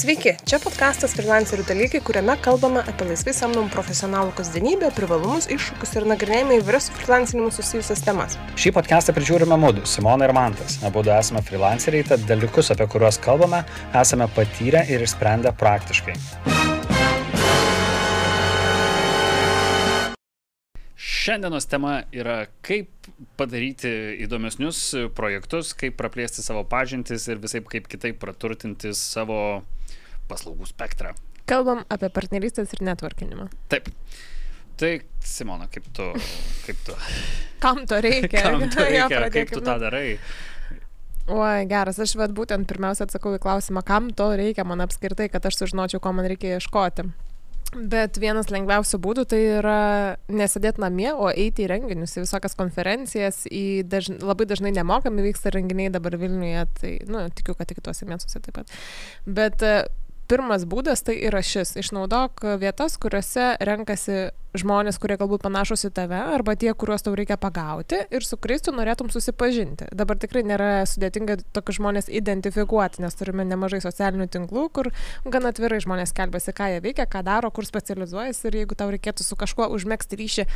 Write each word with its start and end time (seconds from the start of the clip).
Sveiki, 0.00 0.30
čia 0.48 0.56
podkastas 0.62 1.12
Freelancerių 1.12 1.66
dalykai, 1.68 1.98
kuriame 2.00 2.32
kalbame 2.40 2.80
apie 2.88 3.04
laisvai 3.04 3.34
samdomų 3.36 3.68
profesionalų 3.74 4.30
kasdienybę, 4.38 4.88
privalumus, 4.96 5.44
iššūkius 5.52 5.90
ir 5.98 6.06
nagrinėjame 6.08 6.56
įvairias 6.56 6.86
su 6.88 6.94
freelancinimu 6.96 7.50
susijusias 7.52 8.00
temas. 8.06 8.38
Šį 8.56 8.72
podcastą 8.78 9.12
prižiūrime 9.12 9.58
mūdu, 9.60 9.82
Simona 9.84 10.24
ir 10.24 10.32
Mantas. 10.32 10.78
Abu 10.88 11.02
esame 11.04 11.42
freelanceriai, 11.44 12.06
tad 12.08 12.24
dalykus, 12.30 12.70
apie 12.72 12.86
kuriuos 12.88 13.20
kalbame, 13.20 13.60
esame 14.00 14.30
patyrę 14.32 14.86
ir 14.88 15.04
išsprendę 15.04 15.52
praktiškai. 15.60 16.16
Šiandienos 20.96 21.68
tema 21.68 21.98
yra 22.16 22.46
kaip 22.64 22.88
padaryti 23.36 23.92
įdomesnius 24.24 24.80
projektus, 25.12 25.74
kaip 25.76 25.98
praplėsti 26.00 26.40
savo 26.40 26.64
pažintis 26.64 27.28
ir 27.28 27.42
visai 27.44 27.60
kaip 27.68 27.92
kitaip 27.92 28.16
praturtinti 28.22 28.94
savo 28.96 29.60
paslaugų 30.30 30.68
spektrą. 30.70 31.14
Kalbam 31.50 31.82
apie 31.90 32.10
partnerystės 32.14 32.76
ir 32.76 32.84
netvarkinimą. 32.86 33.48
Taip. 33.72 33.90
Tai, 34.80 34.94
Simona, 35.26 35.66
kaip 35.68 35.90
tu... 35.92 36.06
Kaip 36.64 36.78
tu... 36.86 36.94
Kam 37.60 37.82
to 37.90 37.98
reikia? 38.00 38.44
Kam 38.46 38.62
to 38.72 38.86
reikia? 38.86 39.26
kaip 39.34 39.52
tu 39.52 39.60
tą 39.60 39.76
darai? 39.82 40.14
Oi, 41.30 41.66
geras, 41.70 41.98
aš 42.00 42.16
vad 42.18 42.32
būtent 42.34 42.66
pirmiausia 42.66 43.04
atsakau 43.06 43.36
į 43.36 43.42
klausimą, 43.42 43.84
kam 43.86 44.08
to 44.16 44.30
reikia 44.40 44.64
man 44.66 44.80
apskritai, 44.82 45.28
kad 45.30 45.44
aš 45.46 45.60
sužinočiau, 45.60 46.00
ko 46.02 46.14
man 46.16 46.26
reikia 46.26 46.56
ieškoti. 46.56 47.04
Bet 47.70 48.16
vienas 48.18 48.48
lengviausių 48.50 48.98
būdų 48.98 49.24
tai 49.30 49.38
yra 49.60 49.82
nesėdėti 50.26 50.82
namie, 50.82 51.12
o 51.12 51.28
eiti 51.30 51.62
į 51.62 51.68
renginius, 51.70 52.16
į 52.16 52.24
visokias 52.24 52.58
konferencijas, 52.58 53.44
į 53.46 53.84
dažn, 53.86 54.18
labai 54.26 54.48
dažnai 54.50 54.72
nemokami 54.74 55.22
vyksta 55.28 55.52
renginiai 55.54 55.92
dabar 55.94 56.16
Vilniuje, 56.18 56.64
tai, 56.80 56.96
nu, 57.06 57.22
tikiu, 57.30 57.54
kad 57.54 57.70
ir 57.70 57.78
kitose 57.78 58.08
miestuose 58.10 58.42
taip 58.42 58.58
pat. 58.58 58.74
Bet 59.38 59.62
pirmas 60.30 60.66
būdas 60.68 61.02
tai 61.06 61.16
yra 61.26 61.42
šis. 61.42 61.74
Išnaudok 61.80 62.44
vietas, 62.62 62.96
kuriuose 63.00 63.56
renkasi 63.66 64.30
žmonės, 64.58 64.98
kurie 64.98 65.14
galbūt 65.18 65.44
panašus 65.44 65.84
į 65.86 65.90
tave, 65.94 66.18
arba 66.34 66.56
tie, 66.58 66.72
kuriuos 66.74 67.04
tau 67.06 67.14
reikia 67.18 67.36
pagauti 67.40 68.00
ir 68.10 68.26
su 68.26 68.38
kuriais 68.40 68.64
tu 68.66 68.74
norėtum 68.74 69.10
susipažinti. 69.12 69.86
Dabar 69.94 70.18
tikrai 70.18 70.42
nėra 70.46 70.70
sudėtinga 70.90 71.38
tokius 71.54 71.78
žmonės 71.78 72.10
identifikuoti, 72.10 73.02
nes 73.04 73.18
turime 73.18 73.46
nemažai 73.46 73.82
socialinių 73.84 74.26
tinklų, 74.34 74.66
kur 74.74 74.90
gan 75.30 75.46
atvirai 75.50 75.78
žmonės 75.84 76.14
kelbasi, 76.16 76.54
ką 76.56 76.70
jie 76.74 76.84
veikia, 76.86 77.06
ką 77.10 77.22
daro, 77.26 77.52
kur 77.54 77.66
specializuojasi 77.68 78.48
ir 78.50 78.60
jeigu 78.62 78.78
tau 78.78 78.90
reikėtų 78.90 79.26
su 79.26 79.38
kažkuo 79.38 79.70
užmėgsti 79.76 80.18
ryšį 80.18 80.48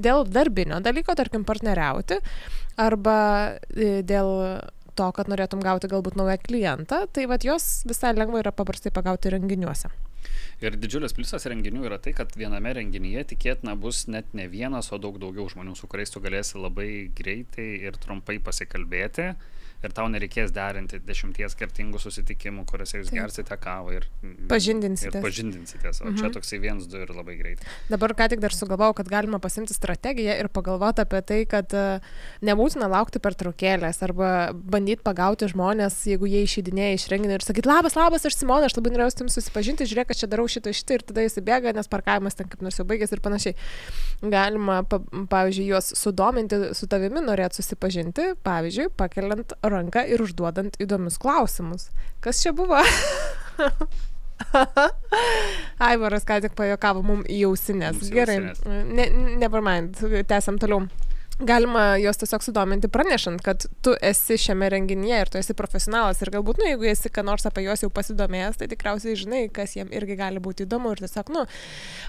dėl 0.00 0.24
darbinio 0.28 0.80
dalyko, 0.84 1.16
tarkim, 1.18 1.44
partneriauti, 1.48 2.22
arba 2.80 3.18
e, 3.76 3.98
dėl 4.06 4.32
to, 4.98 5.08
kad 5.16 5.30
norėtum 5.32 5.62
gauti 5.64 5.90
galbūt 5.90 6.16
naują 6.20 6.38
klientą, 6.42 7.04
tai 7.12 7.26
vad 7.30 7.44
jos 7.46 7.82
visai 7.88 8.14
lengva 8.16 8.42
yra 8.42 8.52
paprastai 8.54 8.92
pagauti 8.94 9.32
renginiuose. 9.34 9.92
Ir 10.62 10.76
didžiulis 10.78 11.14
pliusas 11.16 11.48
renginių 11.50 11.88
yra 11.88 11.98
tai, 12.02 12.12
kad 12.14 12.30
viename 12.38 12.70
renginyje 12.78 13.24
tikėtina 13.32 13.74
bus 13.78 14.04
net 14.06 14.28
ne 14.38 14.46
vienas, 14.50 14.92
o 14.94 14.98
daug 15.02 15.18
daugiau 15.18 15.48
žmonių, 15.50 15.74
su 15.78 15.88
kuriais 15.90 16.14
tu 16.14 16.22
galėsi 16.22 16.60
labai 16.62 16.90
greitai 17.18 17.68
ir 17.88 17.98
trumpai 17.98 18.38
pasikalbėti 18.44 19.32
ir 19.82 19.94
tau 19.96 20.06
nereikės 20.12 20.52
derinti 20.54 21.00
dešimties 21.02 21.56
skirtingų 21.56 22.00
susitikimų, 22.02 22.64
kuriuose 22.68 23.00
jūs 23.00 23.12
gersite 23.14 23.56
kavą 23.60 23.96
ir 23.98 24.06
pažindinsite. 24.50 25.18
Ir 25.18 25.24
pažindinsite. 25.24 25.92
O 26.02 26.10
mhm. 26.10 26.18
čia 26.20 26.30
toksai 26.34 26.60
viens, 26.62 26.86
du 26.90 27.00
ir 27.02 27.12
labai 27.14 27.36
greitai. 27.40 27.66
Dabar 27.90 28.14
ką 28.18 28.28
tik 28.32 28.42
dar 28.42 28.54
sugalvojau, 28.56 28.96
kad 29.00 29.10
galima 29.12 29.40
pasimti 29.42 29.74
strategiją 29.76 30.36
ir 30.40 30.50
pagalvoti 30.52 31.04
apie 31.04 31.22
tai, 31.26 31.40
kad 31.50 31.74
e, 31.76 31.86
nebūtina 32.46 32.88
laukti 32.92 33.22
per 33.22 33.36
traukėlės 33.38 34.02
arba 34.06 34.52
bandyti 34.52 35.04
pagauti 35.04 35.48
žmonės, 35.50 35.98
jeigu 36.10 36.30
jie 36.30 36.44
išeidinėja 36.46 36.98
iš 36.98 37.08
renginio 37.12 37.38
ir 37.38 37.46
sakyti, 37.46 37.70
labas, 37.70 37.98
labas, 37.98 38.26
aš 38.28 38.38
Simona, 38.38 38.68
aš 38.70 38.78
labai 38.78 38.94
norėjau 38.94 39.12
su 39.12 39.24
jums 39.24 39.38
susipažinti, 39.38 39.88
žiūrėk, 39.90 40.12
aš 40.14 40.22
čia 40.22 40.30
darau 40.30 40.46
šitą 40.50 40.74
šitą 40.76 40.98
ir 40.98 41.06
tada 41.10 41.26
jis 41.26 41.38
įbėga, 41.40 41.74
nes 41.76 41.90
parkavimas 41.90 42.38
ten 42.38 42.50
kaip 42.50 42.62
nors 42.64 42.78
jau 42.78 42.86
baigėsi 42.88 43.16
ir 43.16 43.22
panašiai. 43.24 43.56
Galima, 44.32 44.80
pa, 44.86 45.00
pavyzdžiui, 45.32 45.68
juos 45.72 45.92
sudominti 45.98 46.58
su 46.78 46.88
tavimi, 46.90 47.22
norėt 47.24 47.58
susipažinti, 47.58 48.32
pavyzdžiui, 48.46 48.88
pakeliant 48.98 49.54
ranką 49.72 50.04
ir 50.08 50.22
užduodant 50.24 50.76
įdomius 50.82 51.18
klausimus. 51.22 51.90
Kas 52.24 52.42
čia 52.44 52.54
buvo? 52.56 52.80
Aivaras 55.90 56.26
ką 56.28 56.40
tik 56.44 56.56
pajokavo 56.58 57.02
mum 57.06 57.22
į 57.30 57.44
ausinės. 57.50 58.10
Gerai, 58.12 58.38
ne, 58.66 59.06
never 59.40 59.64
mind, 59.64 60.02
tęsiam 60.28 60.58
toliau 60.62 60.86
galima 61.40 61.96
juos 61.98 62.20
tiesiog 62.20 62.42
sudominti 62.44 62.88
pranešant, 62.92 63.42
kad 63.44 63.64
tu 63.82 63.94
esi 64.02 64.36
šiame 64.40 64.68
renginyje 64.72 65.20
ir 65.24 65.30
tu 65.32 65.40
esi 65.40 65.56
profesionalas 65.58 66.22
ir 66.22 66.30
galbūt, 66.34 66.60
nu, 66.60 66.68
jeigu 66.70 66.88
esi 66.92 67.10
ką 67.12 67.24
nors 67.26 67.46
apie 67.48 67.64
juos 67.66 67.82
jau 67.84 67.90
pasidomėjęs, 67.94 68.60
tai 68.60 68.68
tikriausiai 68.72 69.18
žinai, 69.18 69.42
kas 69.54 69.76
jiem 69.76 69.92
irgi 69.94 70.18
gali 70.20 70.42
būti 70.42 70.66
įdomu 70.66 70.92
ir 70.94 71.02
tiesiog, 71.04 71.32
nu, 71.34 71.44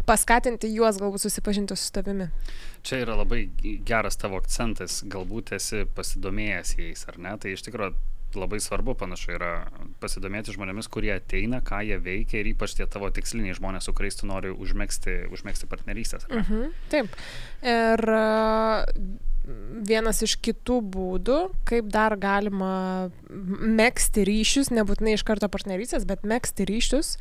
paskatinti 0.09 0.71
juos 0.75 0.99
galbūt 1.01 1.25
susipažinti 1.25 1.77
su 1.79 1.91
tavimi. 1.95 2.29
Čia 2.83 3.03
yra 3.05 3.17
labai 3.21 3.45
geras 3.87 4.19
tavo 4.19 4.41
akcentas, 4.41 5.01
galbūt 5.09 5.55
esi 5.57 5.85
pasidomėjęs 5.95 6.75
jais, 6.79 7.07
ar 7.09 7.21
ne? 7.21 7.37
Tai 7.39 7.55
iš 7.55 7.65
tikrųjų 7.69 7.95
labai 8.39 8.59
svarbu 8.63 8.95
panašu 8.99 9.35
yra 9.35 9.51
pasidomėti 10.03 10.55
žmonėmis, 10.55 10.89
kurie 10.91 11.13
ateina, 11.15 11.61
ką 11.65 11.81
jie 11.87 11.99
veikia 12.01 12.41
ir 12.41 12.53
ypač 12.53 12.77
tie 12.77 12.87
tavo 12.89 13.09
tiksliniai 13.13 13.57
žmonės, 13.57 13.87
su 13.87 13.95
kuriais 13.95 14.19
tu 14.19 14.29
nori 14.29 14.53
užmėgsti, 14.53 15.19
užmėgsti 15.33 15.69
partnerystės. 15.71 16.27
Mhm, 16.31 16.73
taip. 16.93 17.17
Ir 17.63 18.05
vienas 19.87 20.21
iš 20.23 20.37
kitų 20.43 20.79
būdų, 20.93 21.39
kaip 21.67 21.89
dar 21.91 22.15
galima 22.19 23.09
mėgsti 23.29 24.23
ryšius, 24.27 24.71
nebūtinai 24.75 25.17
iš 25.17 25.25
karto 25.27 25.49
partnerystės, 25.51 26.07
bet 26.07 26.23
mėgsti 26.27 26.67
ryšius, 26.69 27.17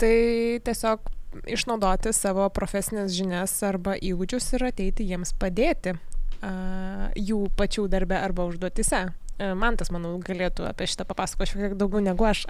tai 0.00 0.16
tiesiog 0.64 1.12
išnaudoti 1.52 2.14
savo 2.16 2.48
profesinės 2.54 3.12
žinias 3.12 3.58
arba 3.66 3.96
įgūdžius 4.00 4.54
ir 4.56 4.68
ateiti 4.70 5.04
jiems 5.10 5.34
padėti 5.36 5.92
uh, 5.96 7.12
jų 7.12 7.46
pačių 7.58 7.86
darbe 7.92 8.16
arba 8.16 8.48
užduotise. 8.48 9.06
E, 9.36 9.50
Mantas, 9.52 9.90
manau, 9.92 10.14
galėtų 10.24 10.64
apie 10.64 10.86
šitą 10.88 11.04
papasakoti 11.08 11.52
šiek 11.52 11.62
tiek 11.62 11.74
daugiau 11.76 12.00
negu 12.00 12.24
aš. 12.24 12.46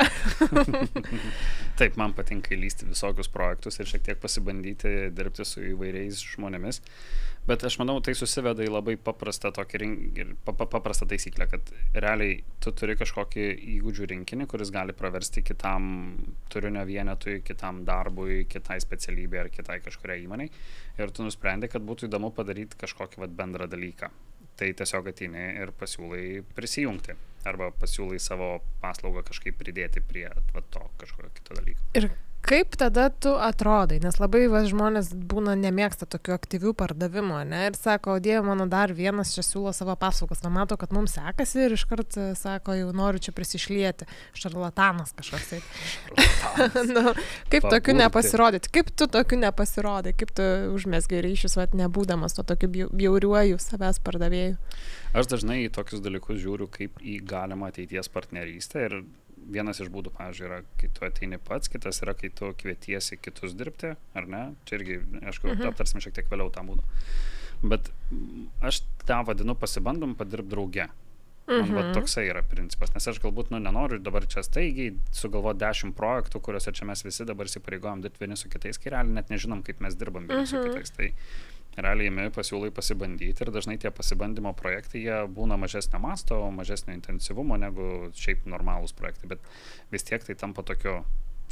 Taip, 1.79 1.97
man 1.99 2.15
patinka 2.15 2.53
įlysti 2.55 2.87
visokius 2.87 3.31
projektus 3.33 3.81
ir 3.81 3.91
šiek 3.91 4.05
tiek 4.07 4.21
pasibandyti 4.23 4.93
dirbti 5.17 5.47
su 5.49 5.65
įvairiais 5.73 6.21
žmonėmis. 6.35 6.79
Bet 7.47 7.63
aš 7.67 7.77
manau, 7.79 7.99
tai 8.03 8.15
susiveda 8.19 8.65
į 8.67 8.71
labai 8.71 8.97
paprastą, 8.99 9.53
tokį, 9.55 9.89
paprastą 10.47 11.07
taisyklę, 11.11 11.47
kad 11.51 11.69
realiai 11.95 12.41
tu 12.63 12.73
turi 12.75 12.97
kažkokį 12.99 13.45
įgūdžių 13.77 14.09
rinkinį, 14.13 14.49
kuris 14.51 14.73
gali 14.75 14.95
praversti 14.95 15.45
kitam 15.47 15.91
turinio 16.51 16.83
vienetui, 16.87 17.41
kitam 17.47 17.85
darbui, 17.87 18.45
kitai 18.51 18.81
specialybei 18.83 19.43
ar 19.45 19.51
kitai 19.55 19.79
kažkuriai 19.83 20.27
įmoniai. 20.27 20.51
Ir 20.99 21.15
tu 21.15 21.27
nusprendai, 21.27 21.71
kad 21.71 21.87
būtų 21.87 22.11
įdomu 22.11 22.33
padaryti 22.35 22.79
kažkokį 22.83 23.23
vat, 23.23 23.39
bendrą 23.39 23.71
dalyką 23.71 24.11
tai 24.57 24.73
tiesiog 24.77 25.11
ateini 25.13 25.47
ir 25.63 25.73
pasiūlai 25.81 26.43
prisijungti 26.57 27.17
arba 27.47 27.71
pasiūlai 27.79 28.19
savo 28.23 28.57
paslaugą 28.83 29.23
kažkaip 29.29 29.59
pridėti 29.61 30.03
prie 30.03 30.27
va, 30.55 30.63
to 30.75 30.83
kažkokio 31.01 31.31
kito 31.37 31.59
dalyko. 31.59 31.85
Ir 31.99 32.09
kaip 32.47 32.77
tada 32.79 33.09
tu 33.11 33.33
atrodai, 33.43 33.99
nes 34.03 34.19
labai 34.21 34.45
va, 34.51 34.63
žmonės 34.69 35.11
būna 35.31 35.57
nemėgsta 35.59 36.07
tokių 36.11 36.35
aktyvių 36.37 36.73
pardavimų, 36.79 37.41
ne, 37.51 37.63
ir 37.71 37.79
sako, 37.79 38.17
o 38.17 38.23
dieve 38.23 38.45
mano 38.47 38.69
dar 38.71 38.93
vienas 38.95 39.35
čia 39.35 39.43
siūlo 39.47 39.73
savo 39.75 39.97
paslaugas, 39.99 40.45
na 40.45 40.53
mato, 40.55 40.79
kad 40.79 40.95
mums 40.95 41.17
sekasi 41.19 41.65
ir 41.67 41.75
iškart 41.77 42.19
e, 42.21 42.29
sako, 42.39 42.77
jau 42.79 42.93
noriu 42.97 43.23
čia 43.23 43.35
prisišlieti, 43.37 44.07
šarlatanas 44.39 45.15
kažkoks 45.19 45.51
tai. 45.51 45.61
nu, 46.95 47.17
kaip 47.51 47.67
Papurti. 47.67 47.75
tokiu 47.75 47.97
nepasirodyti, 47.99 48.73
kaip 48.79 48.95
tu 48.95 49.11
tokiu 49.11 49.41
nepasirodai, 49.43 50.15
kaip 50.19 50.35
tu 50.37 50.47
užmesgai 50.77 51.25
ryšius, 51.27 51.59
va, 51.59 51.67
nebūdamas 51.83 52.39
to 52.39 52.47
tokiu 52.47 52.71
bjauriuoju 52.71 53.59
savęs 53.63 54.03
pardavėjų. 54.07 54.57
Aš 55.17 55.31
dažnai 55.33 55.65
į 55.65 55.71
tokius 55.75 56.03
dalykus 56.05 56.39
žiūriu 56.43 56.71
kaip 56.71 57.01
į 57.03 57.19
galimą 57.27 57.73
ateities 57.73 58.11
partnerystę 58.13 58.87
ir 58.87 59.01
vienas 59.37 59.81
iš 59.83 59.91
būdų, 59.93 60.13
pavyzdžiui, 60.17 60.47
yra, 60.49 60.61
kai 60.81 60.91
tu 60.95 61.07
ateini 61.07 61.39
pats, 61.43 61.71
kitas 61.73 62.01
yra, 62.05 62.17
kai 62.19 62.31
tu 62.35 62.51
kvietiesi 62.59 63.19
kitus 63.21 63.55
dirbti, 63.59 63.95
ar 64.17 64.29
ne? 64.31 64.43
Čia 64.69 64.79
irgi, 64.81 65.01
aišku, 65.23 65.53
mhm. 65.53 65.71
aptarsime 65.71 66.05
šiek 66.05 66.17
tiek 66.19 66.31
vėliau 66.33 66.53
tą 66.55 66.65
būdą. 66.67 66.87
Bet 67.67 67.91
aš 68.65 68.83
tą 69.09 69.23
vadinu 69.29 69.57
pasibandom 69.59 70.17
padirbti 70.19 70.53
drauge. 70.53 70.89
Man 71.47 71.69
mhm. 71.71 71.93
toksai 71.95 72.25
yra 72.27 72.41
principas, 72.43 72.91
nes 72.91 73.05
aš 73.07 73.21
galbūt, 73.23 73.53
nu, 73.55 73.61
nenoriu 73.63 74.01
dabar 74.03 74.25
čia 74.27 74.43
staigiai 74.43 74.97
sugalvoti 75.15 75.61
dešimt 75.63 75.95
projektų, 75.95 76.41
kuriuose 76.43 76.73
čia 76.75 76.89
mes 76.89 77.05
visi 77.07 77.27
dabar 77.29 77.47
įsipareigojom 77.47 78.03
dirbti 78.03 78.25
vieni 78.25 78.39
su 78.41 78.51
kitais, 78.51 78.81
kai 78.83 78.91
realiai 78.97 79.21
net 79.21 79.31
nežinom, 79.31 79.63
kaip 79.67 79.79
mes 79.85 79.95
dirbam 79.95 80.27
vieni 80.27 80.43
mhm. 80.43 80.51
su 80.51 80.65
kitais. 80.65 80.91
Tai 80.97 81.13
realiai 81.77 82.09
imi 82.11 82.29
pasiūlai 82.35 82.71
pasibandyti 82.75 83.45
ir 83.45 83.51
dažnai 83.53 83.77
tie 83.83 83.91
pasibandymo 83.91 84.55
projektai 84.57 85.03
jie 85.05 85.21
būna 85.29 85.59
mažesnio 85.61 86.01
masto, 86.01 86.41
mažesnio 86.51 86.95
intensyvumo 86.97 87.57
negu 87.61 88.11
šiaip 88.17 88.47
normalūs 88.49 88.97
projektai, 88.97 89.29
bet 89.37 89.41
vis 89.93 90.03
tiek 90.09 90.25
tai 90.25 90.35
tampa 90.35 90.63
tokiu 90.67 91.03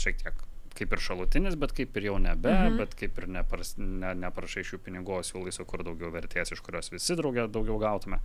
šiek 0.01 0.23
tiek 0.23 0.45
kaip 0.75 0.91
ir 0.91 0.99
šalutinis, 0.99 1.55
bet 1.55 1.71
kaip 1.71 1.95
ir 2.01 2.03
jau 2.09 2.17
nebe, 2.19 2.51
Mhm. 2.51 2.79
bet 2.81 2.97
kaip 2.99 3.19
ir 3.21 3.29
nepras, 3.31 3.77
ne, 3.79 4.09
neprašai 4.19 4.65
šių 4.67 4.79
pinigų, 4.83 5.21
o 5.21 5.23
siūlai 5.23 5.53
sukur 5.55 5.85
daugiau 5.87 6.11
vertės, 6.11 6.51
iš 6.51 6.59
kurios 6.67 6.91
visi 6.91 7.15
draugė 7.15 7.45
daugiau 7.47 7.79
gautume. 7.79 8.19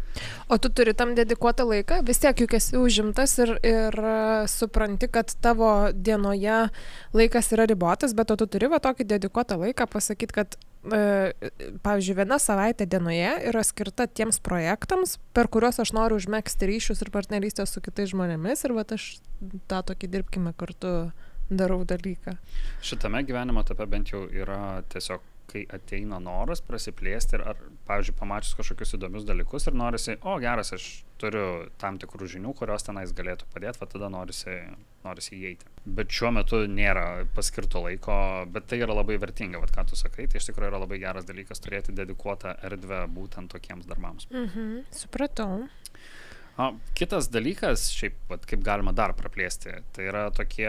O 0.50 0.58
tu 0.58 0.70
turi 0.70 0.96
tam 0.98 1.14
dedikuotą 1.14 1.68
laiką, 1.70 2.00
vis 2.08 2.18
tiek 2.18 2.36
juk 2.42 2.56
esi 2.58 2.74
užimtas 2.76 3.38
ir, 3.46 3.54
ir 3.62 3.94
e, 3.94 4.48
supranti, 4.50 5.08
kad 5.12 5.30
tavo 5.46 5.92
dienoje 5.94 6.72
laikas 7.14 7.54
yra 7.54 7.68
ribotas, 7.70 8.16
bet 8.18 8.32
o 8.32 8.36
tu 8.36 8.48
turi 8.48 8.66
va 8.68 8.80
tokį 8.82 9.06
dedikuotą 9.06 9.60
laiką 9.60 9.86
pasakyti, 9.86 10.34
kad, 10.34 10.58
pavyzdžiui, 10.84 12.16
viena 12.16 12.38
savaitė 12.40 12.88
dienoje 12.90 13.32
yra 13.52 13.64
skirta 13.68 14.08
tiems 14.08 14.40
projektams, 14.44 15.18
per 15.36 15.50
kuriuos 15.52 15.82
aš 15.84 15.92
noriu 15.96 16.20
užmėgsti 16.20 16.70
ryšius 16.70 17.04
ir 17.04 17.12
partnerystę 17.12 17.66
su 17.68 17.84
kitais 17.84 18.14
žmonėmis 18.14 18.64
ir 18.64 18.76
va 18.78 18.86
aš 18.96 19.10
tą 19.72 19.82
tokį 19.92 20.12
dirbkime 20.14 20.54
kartu 20.56 21.12
darau 21.50 21.82
dalyką. 21.88 22.38
Šitame 22.86 23.24
gyvenimo 23.28 23.64
etape 23.66 23.90
bent 23.90 24.14
jau 24.14 24.24
yra 24.30 24.80
tiesiog, 24.94 25.24
kai 25.50 25.66
ateina 25.76 26.20
noras 26.24 26.62
prasiplėsti 26.66 27.38
ir, 27.38 27.46
ar, 27.54 27.62
pavyzdžiui, 27.90 28.18
pamačius 28.20 28.58
kažkokius 28.60 28.98
įdomius 29.00 29.28
dalykus 29.28 29.68
ir 29.70 29.78
norisi, 29.78 30.18
o 30.22 30.38
geras, 30.42 30.74
aš 30.76 30.90
turiu 31.20 31.46
tam 31.82 31.98
tikrų 32.00 32.30
žinių, 32.36 32.54
kurios 32.56 32.86
tenais 32.88 33.12
galėtų 33.16 33.50
padėti, 33.54 33.82
va 33.82 33.88
tada 33.92 34.10
norisi, 34.14 34.56
norisi 35.04 35.36
įeiti. 35.36 35.68
Bet 36.00 36.14
šiuo 36.14 36.32
metu 36.36 36.62
nėra 36.70 37.26
paskirto 37.36 37.82
laiko, 37.84 38.16
bet 38.54 38.70
tai 38.72 38.80
yra 38.84 38.96
labai 38.96 39.18
vertinga, 39.22 39.60
vad 39.62 39.74
ką 39.76 39.88
tu 39.90 40.00
sakai, 40.00 40.30
tai 40.32 40.40
iš 40.40 40.50
tikrųjų 40.50 40.72
yra 40.72 40.82
labai 40.84 41.02
geras 41.02 41.28
dalykas 41.28 41.64
turėti 41.66 41.96
dedikuotą 41.98 42.56
erdvę 42.70 43.04
būtent 43.16 43.52
tokiems 43.56 43.90
darbams. 43.90 44.30
Mhm, 44.32 44.86
supratau. 44.96 45.66
O, 46.60 46.74
kitas 46.98 47.30
dalykas, 47.32 47.86
šiaip, 47.96 48.18
vat, 48.28 48.44
kaip 48.50 48.60
galima 48.68 48.92
dar 48.92 49.14
praplėsti, 49.16 49.78
tai 49.96 50.08
yra 50.10 50.26
tokie, 50.36 50.68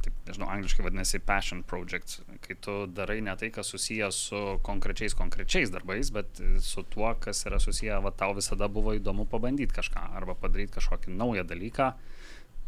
taip, 0.00 0.14
nežinau, 0.24 0.46
angliškai 0.54 0.86
vadinasi 0.86 1.20
passion 1.28 1.60
projects, 1.68 2.22
kai 2.46 2.56
tu 2.64 2.76
darai 2.88 3.18
ne 3.24 3.34
tai, 3.36 3.50
kas 3.52 3.68
susijęs 3.74 4.20
su 4.30 4.40
konkrečiais 4.64 5.16
konkrečiais 5.18 5.72
darbais, 5.74 6.08
bet 6.16 6.40
su 6.64 6.86
tuo, 6.88 7.10
kas 7.20 7.44
yra 7.50 7.60
susiję, 7.60 7.98
va 8.06 8.14
tau 8.16 8.32
visada 8.38 8.70
buvo 8.72 8.96
įdomu 8.96 9.28
pabandyti 9.28 9.76
kažką 9.76 10.06
arba 10.16 10.38
padaryti 10.40 10.78
kažkokį 10.78 11.12
naują 11.18 11.44
dalyką, 11.52 11.90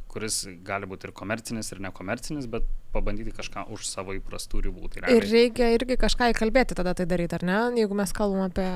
kuris 0.08 0.42
gali 0.64 0.88
būti 0.88 1.08
ir 1.08 1.14
komercinis, 1.16 1.70
ir 1.72 1.82
nekomercinis, 1.84 2.48
bet 2.50 2.66
pabandyti 2.94 3.34
kažką 3.36 3.66
už 3.74 3.84
savo 3.88 4.14
įprastų 4.16 4.62
ribų. 4.68 4.88
Tai 4.94 5.12
Ir 5.12 5.26
reikia 5.28 5.70
irgi 5.76 5.98
kažką 6.00 6.30
įkalbėti 6.32 6.78
tada 6.78 6.94
tai 6.96 7.06
daryti, 7.10 7.36
ar 7.38 7.44
ne? 7.44 7.58
Jeigu 7.82 7.96
mes 7.98 8.14
kalbam 8.16 8.46
apie 8.48 8.68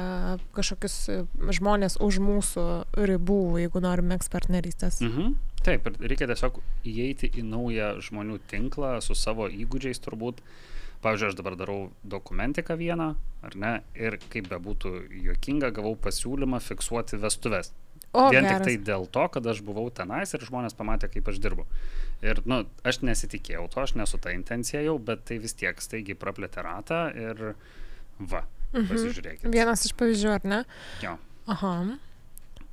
kažkokius 0.56 0.98
e, 1.08 1.16
žmonės 1.58 1.96
už 2.04 2.20
mūsų 2.24 2.66
ribų, 3.12 3.40
jeigu 3.64 3.82
norime 3.84 4.18
ekspertnerystės. 4.20 5.00
Mhm. 5.04 5.34
Taip, 5.62 5.86
ir 5.86 6.10
reikia 6.10 6.26
tiesiog 6.26 6.58
įeiti 6.90 7.30
į 7.38 7.46
naują 7.46 7.94
žmonių 8.02 8.40
tinklą 8.50 8.96
su 9.04 9.14
savo 9.18 9.48
įgūdžiais 9.48 10.02
turbūt. 10.02 10.42
Pavyzdžiui, 11.02 11.32
aš 11.32 11.36
dabar 11.38 11.56
darau 11.58 11.78
dokumentiką 12.06 12.76
vieną, 12.78 13.08
ar 13.42 13.54
ne, 13.58 13.72
ir 13.98 14.20
kaip 14.30 14.46
bebūtų 14.52 14.92
juokinga, 15.24 15.72
gavau 15.74 15.96
pasiūlymą 15.98 16.60
fiksuoti 16.62 17.18
vestuves. 17.18 17.72
O, 18.12 18.26
Vien 18.30 18.44
geras. 18.44 18.60
tik 18.60 18.66
tai 18.66 18.92
dėl 18.92 19.06
to, 19.08 19.22
kad 19.32 19.46
aš 19.48 19.62
buvau 19.64 19.86
tenais 19.90 20.34
ir 20.36 20.42
žmonės 20.44 20.74
pamatė, 20.76 21.08
kaip 21.08 21.28
aš 21.32 21.38
dirbu. 21.40 21.64
Ir, 22.22 22.42
nu, 22.44 22.58
aš 22.84 23.00
nesitikėjau 23.00 23.70
to, 23.72 23.80
aš 23.80 23.94
nesu 23.96 24.18
ta 24.20 24.34
intencija 24.36 24.82
jau, 24.84 24.98
bet 25.00 25.24
tai 25.24 25.38
vis 25.40 25.54
tiek 25.56 25.80
staigiai 25.80 26.14
praplėtė 26.20 26.62
ratą 26.66 27.06
ir 27.16 27.54
va, 28.20 28.44
Mhm. 28.72 28.86
pasižiūrėkite. 28.88 29.50
Vienas 29.52 29.84
iš 29.88 29.92
pavyzdžių, 29.96 30.28
ar 30.34 30.44
ne? 30.44 30.64
Jo. 31.02 31.16
Aha. 31.48 31.96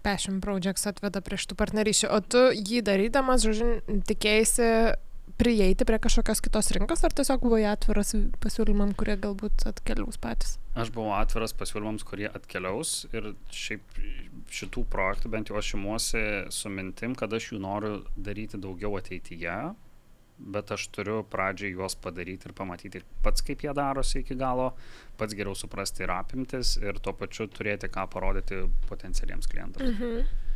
Passion 0.04 0.40
Projects 0.40 0.86
atveda 0.88 1.20
prie 1.22 1.36
šitų 1.38 1.56
partnerysčių. 1.60 2.08
O 2.16 2.20
tu 2.24 2.38
jį 2.56 2.84
darydamas, 2.88 3.44
žodžiu, 3.44 3.82
tikėjai 4.08 4.96
prieiti 5.40 5.86
prie 5.88 6.00
kažkokios 6.00 6.42
kitos 6.44 6.72
rinkos, 6.76 7.04
ar 7.04 7.12
tiesiog 7.16 7.40
buvai 7.44 7.64
atviras 7.72 8.14
pasiūlymam, 8.44 8.94
kurie 8.96 9.16
galbūt 9.20 9.66
atkeliaus 9.72 10.18
patys? 10.20 10.58
Aš 10.80 10.92
buvau 10.96 11.14
atviras 11.18 11.54
pasiūlymams, 11.58 12.06
kurie 12.08 12.30
atkeliaus 12.30 13.04
ir 13.12 13.34
šiaip 13.52 14.00
šitų 14.54 14.86
projektų 14.92 15.31
bent 15.34 15.52
jau 15.52 15.58
aš 15.60 15.74
imuosi 15.78 16.24
su 16.54 16.72
mintim, 16.74 17.16
kad 17.18 17.34
aš 17.36 17.52
jų 17.52 17.62
noriu 17.64 17.94
daryti 18.16 18.60
daugiau 18.62 18.96
ateityje, 19.00 19.58
bet 20.40 20.72
aš 20.72 20.88
turiu 20.96 21.20
pradžiai 21.28 21.74
juos 21.74 21.98
padaryti 22.00 22.48
ir 22.48 22.56
pamatyti 22.56 23.02
pats, 23.26 23.44
kaip 23.46 23.66
jie 23.66 23.74
darosi 23.76 24.22
iki 24.22 24.38
galo, 24.40 24.72
pats 25.20 25.36
geriau 25.36 25.58
suprasti 25.58 26.06
ir 26.06 26.14
apimtis 26.16 26.78
ir 26.80 27.02
tuo 27.04 27.14
pačiu 27.18 27.50
turėti 27.52 27.92
ką 27.92 28.08
parodyti 28.14 28.64
potencialiems 28.88 29.52
klientams. 29.52 30.00
Mhm. 30.00 30.48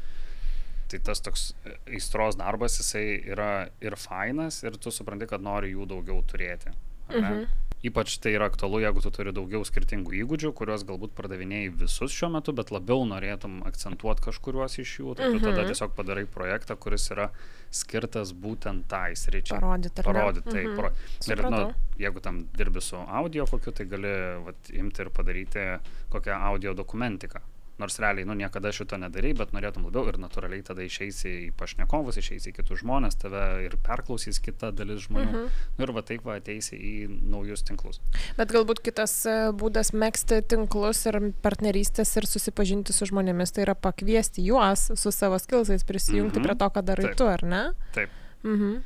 Tai 0.94 1.00
tas 1.10 1.24
toks 1.26 1.44
aistros 1.90 2.38
darbas, 2.38 2.78
jisai 2.78 3.06
yra 3.34 3.68
ir 3.82 3.96
fainas 3.98 4.62
ir 4.64 4.78
tu 4.78 4.92
supranti, 4.94 5.28
kad 5.28 5.42
nori 5.42 5.74
jų 5.74 5.88
daugiau 5.90 6.22
turėti. 6.30 6.74
ar 7.10 7.22
ne? 7.22 7.30
Mhm. 7.30 7.48
Ypač 7.84 8.14
tai 8.24 8.32
yra 8.38 8.46
aktualu, 8.48 8.80
jeigu 8.80 9.02
tu 9.04 9.10
turi 9.12 9.34
daugiau 9.36 9.60
skirtingų 9.68 10.14
įgūdžių, 10.22 10.54
kuriuos 10.56 10.86
galbūt 10.88 11.12
pardavinėjai 11.18 11.74
visus 11.82 12.14
šiuo 12.16 12.30
metu, 12.32 12.54
bet 12.56 12.72
labiau 12.72 13.04
norėtum 13.10 13.58
akcentuoti 13.68 14.24
kažkuriuos 14.24 14.78
iš 14.80 14.94
jų, 15.02 15.16
tai 15.20 15.28
tu 15.34 15.40
tada 15.44 15.66
Mhm. 15.66 15.68
tiesiog 15.74 15.92
padarai 15.98 16.24
projektą, 16.26 16.78
kuris 16.80 17.10
yra 17.12 17.30
skirtas 17.72 18.32
būtent 18.32 18.88
tai 18.88 19.12
sričiai. 19.20 19.60
Parodyti, 19.60 20.00
ar 20.00 20.06
ne? 20.08 20.14
Parodyti, 20.14 20.50
tai 20.50 20.64
Mhm. 20.64 20.76
paro... 20.78 20.92
Ir, 21.28 21.44
nu, 21.52 21.74
jeigu 22.00 22.22
tam 22.22 22.48
dirbi 22.56 22.80
su 22.82 22.96
audio 22.96 23.46
kokiu, 23.46 23.74
tai 23.76 23.86
gali 23.86 24.14
vat, 24.46 24.56
imti 24.72 25.02
ir 25.02 25.10
padaryti 25.10 25.80
kokią 26.10 26.40
audio 26.40 26.74
dokumentiką. 26.74 27.42
Nors 27.82 27.96
realiai, 27.98 28.26
nu, 28.30 28.36
niekada 28.38 28.70
šito 28.72 28.98
nedarai, 29.02 29.32
bet 29.34 29.50
norėtum 29.52 29.88
labiau 29.88 30.06
ir 30.12 30.20
natūraliai 30.22 30.62
tada 30.62 30.84
išeisi 30.86 31.32
į 31.48 31.52
pašnekovus, 31.58 32.20
išeisi 32.22 32.52
į 32.52 32.56
kitus 32.60 32.84
žmonės, 32.84 33.18
tave 33.18 33.42
ir 33.66 33.74
perklausys 33.82 34.38
kita 34.46 34.70
dalis 34.72 35.08
žmonių. 35.08 35.32
Mhm. 35.32 35.48
Nu, 35.80 35.88
ir 35.88 35.92
va 35.96 36.04
taip 36.06 36.22
va 36.28 36.36
ateisi 36.38 36.78
į 36.78 36.94
naujus 37.34 37.66
tinklus. 37.66 37.98
Bet 38.38 38.54
galbūt 38.54 38.84
kitas 38.86 39.16
e, 39.26 39.34
būdas 39.58 39.90
mėgsti 39.98 40.44
tinklus 40.54 41.02
ir 41.10 41.18
partnerystės 41.42 42.14
ir 42.22 42.30
susipažinti 42.30 42.94
su 42.94 43.10
žmonėmis, 43.10 43.52
tai 43.58 43.66
yra 43.66 43.74
pakviesti 43.76 44.46
juos 44.46 44.92
su 44.94 45.12
savo 45.12 45.40
skilsais, 45.42 45.82
prisijungti 45.84 46.38
Mhm. 46.40 46.46
prie 46.46 46.56
to, 46.62 46.70
ką 46.78 46.86
darai 46.86 47.10
Taip. 47.10 47.18
tu, 47.18 47.26
ar 47.28 47.44
ne? 47.44 47.64
Taip. 47.98 48.10
Mhm. 48.44 48.84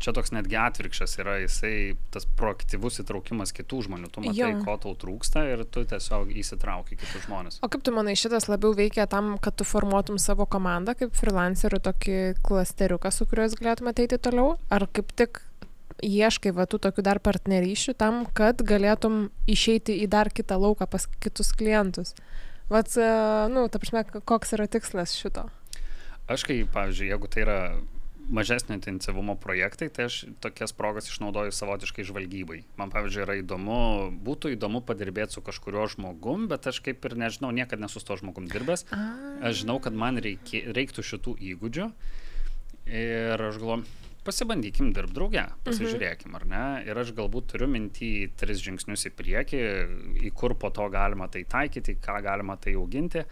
Čia 0.00 0.14
toks 0.16 0.32
netgi 0.32 0.56
atvirkščias 0.56 1.18
yra, 1.20 1.34
jisai 1.42 1.74
tas 2.14 2.24
proaktyvus 2.40 3.02
įtraukimas 3.02 3.52
kitų 3.52 3.82
žmonių. 3.84 4.08
Tu 4.14 4.22
matai, 4.24 4.38
Jo. 4.38 4.62
ko 4.64 4.78
tau 4.80 4.94
trūksta 4.96 5.42
ir 5.52 5.66
tu 5.68 5.84
tiesiog 5.84 6.32
įsitrauki 6.40 6.96
kitus 6.96 7.26
žmonės. 7.26 7.60
O 7.60 7.68
kaip 7.68 7.84
tu 7.84 7.92
manai, 7.92 8.16
šitas 8.16 8.48
labiau 8.48 8.72
veikia 8.76 9.04
tam, 9.10 9.34
kad 9.44 9.58
tu 9.60 9.66
formuotum 9.68 10.16
savo 10.16 10.46
komandą 10.48 10.96
kaip 10.96 11.12
freelancerių 11.18 11.82
tokį 11.84 12.18
klasteriuką, 12.46 13.12
su 13.12 13.28
kuriuo 13.28 13.50
jūs 13.50 13.58
galėtumėte 13.60 14.06
eiti 14.06 14.20
toliau? 14.24 14.56
Ar 14.72 14.88
kaip 14.88 15.12
tik 15.20 15.42
ieškai 16.00 16.54
va 16.56 16.64
tų 16.64 16.80
tokių 16.88 17.04
dar 17.04 17.20
partnerysčių 17.20 17.92
tam, 18.00 18.24
kad 18.32 18.64
galėtum 18.64 19.26
išeiti 19.50 19.98
į 20.00 20.08
dar 20.08 20.32
kitą 20.32 20.56
lauką 20.56 20.88
pas 20.88 21.04
kitus 21.20 21.52
klientus? 21.52 22.14
Vat, 22.72 22.88
e, 22.96 23.12
nu, 23.52 23.66
ta 23.68 23.80
prasme, 23.82 24.04
koks 24.24 24.54
yra 24.56 24.68
tikslas 24.70 25.12
šito? 25.18 25.48
Aš 26.30 26.44
kai, 26.46 26.62
pavyzdžiui, 26.70 27.10
jeigu 27.10 27.28
tai 27.28 27.42
yra 27.42 27.58
mažesnio 28.30 28.76
intensyvumo 28.78 29.34
projektai, 29.42 29.88
tai 29.90 30.06
aš 30.08 30.22
tokias 30.42 30.72
progas 30.76 31.10
išnaudoju 31.10 31.54
savotiškai 31.54 32.06
žvalgybai. 32.06 32.62
Man, 32.78 32.92
pavyzdžiui, 32.94 33.24
yra 33.26 33.38
įdomu, 33.40 33.78
būtų 34.24 34.54
įdomu 34.54 34.82
padirbėti 34.86 35.36
su 35.36 35.44
kažkurio 35.44 35.88
žmogum, 35.94 36.46
bet 36.50 36.70
aš 36.70 36.82
kaip 36.86 37.04
ir 37.08 37.18
nežinau, 37.18 37.50
niekada 37.54 37.84
nesu 37.86 38.00
su 38.00 38.06
to 38.06 38.20
žmogum 38.22 38.46
dirbęs. 38.50 38.86
Aš 39.42 39.64
žinau, 39.64 39.80
kad 39.82 39.96
man 39.96 40.20
reikia, 40.22 40.62
reiktų 40.76 41.06
šitų 41.10 41.36
įgūdžių 41.52 41.90
ir 42.90 43.48
aš 43.50 43.58
galvoju, 43.60 43.84
pasibandykim 44.26 44.90
dirbti 44.94 45.16
drauge, 45.16 45.44
pasižiūrėkim, 45.64 46.34
ar 46.36 46.44
ne. 46.48 46.64
Ir 46.88 46.98
aš 47.00 47.14
galbūt 47.16 47.50
turiu 47.54 47.70
mintį 47.72 48.10
tris 48.40 48.60
žingsnius 48.64 49.08
į 49.08 49.14
priekį, 49.16 49.62
į 50.28 50.32
kur 50.36 50.54
po 50.60 50.70
to 50.74 50.86
galima 50.92 51.28
tai 51.32 51.44
taikyti, 51.48 51.96
ką 52.02 52.20
galima 52.26 52.58
tai 52.60 52.76
auginti. 52.78 53.24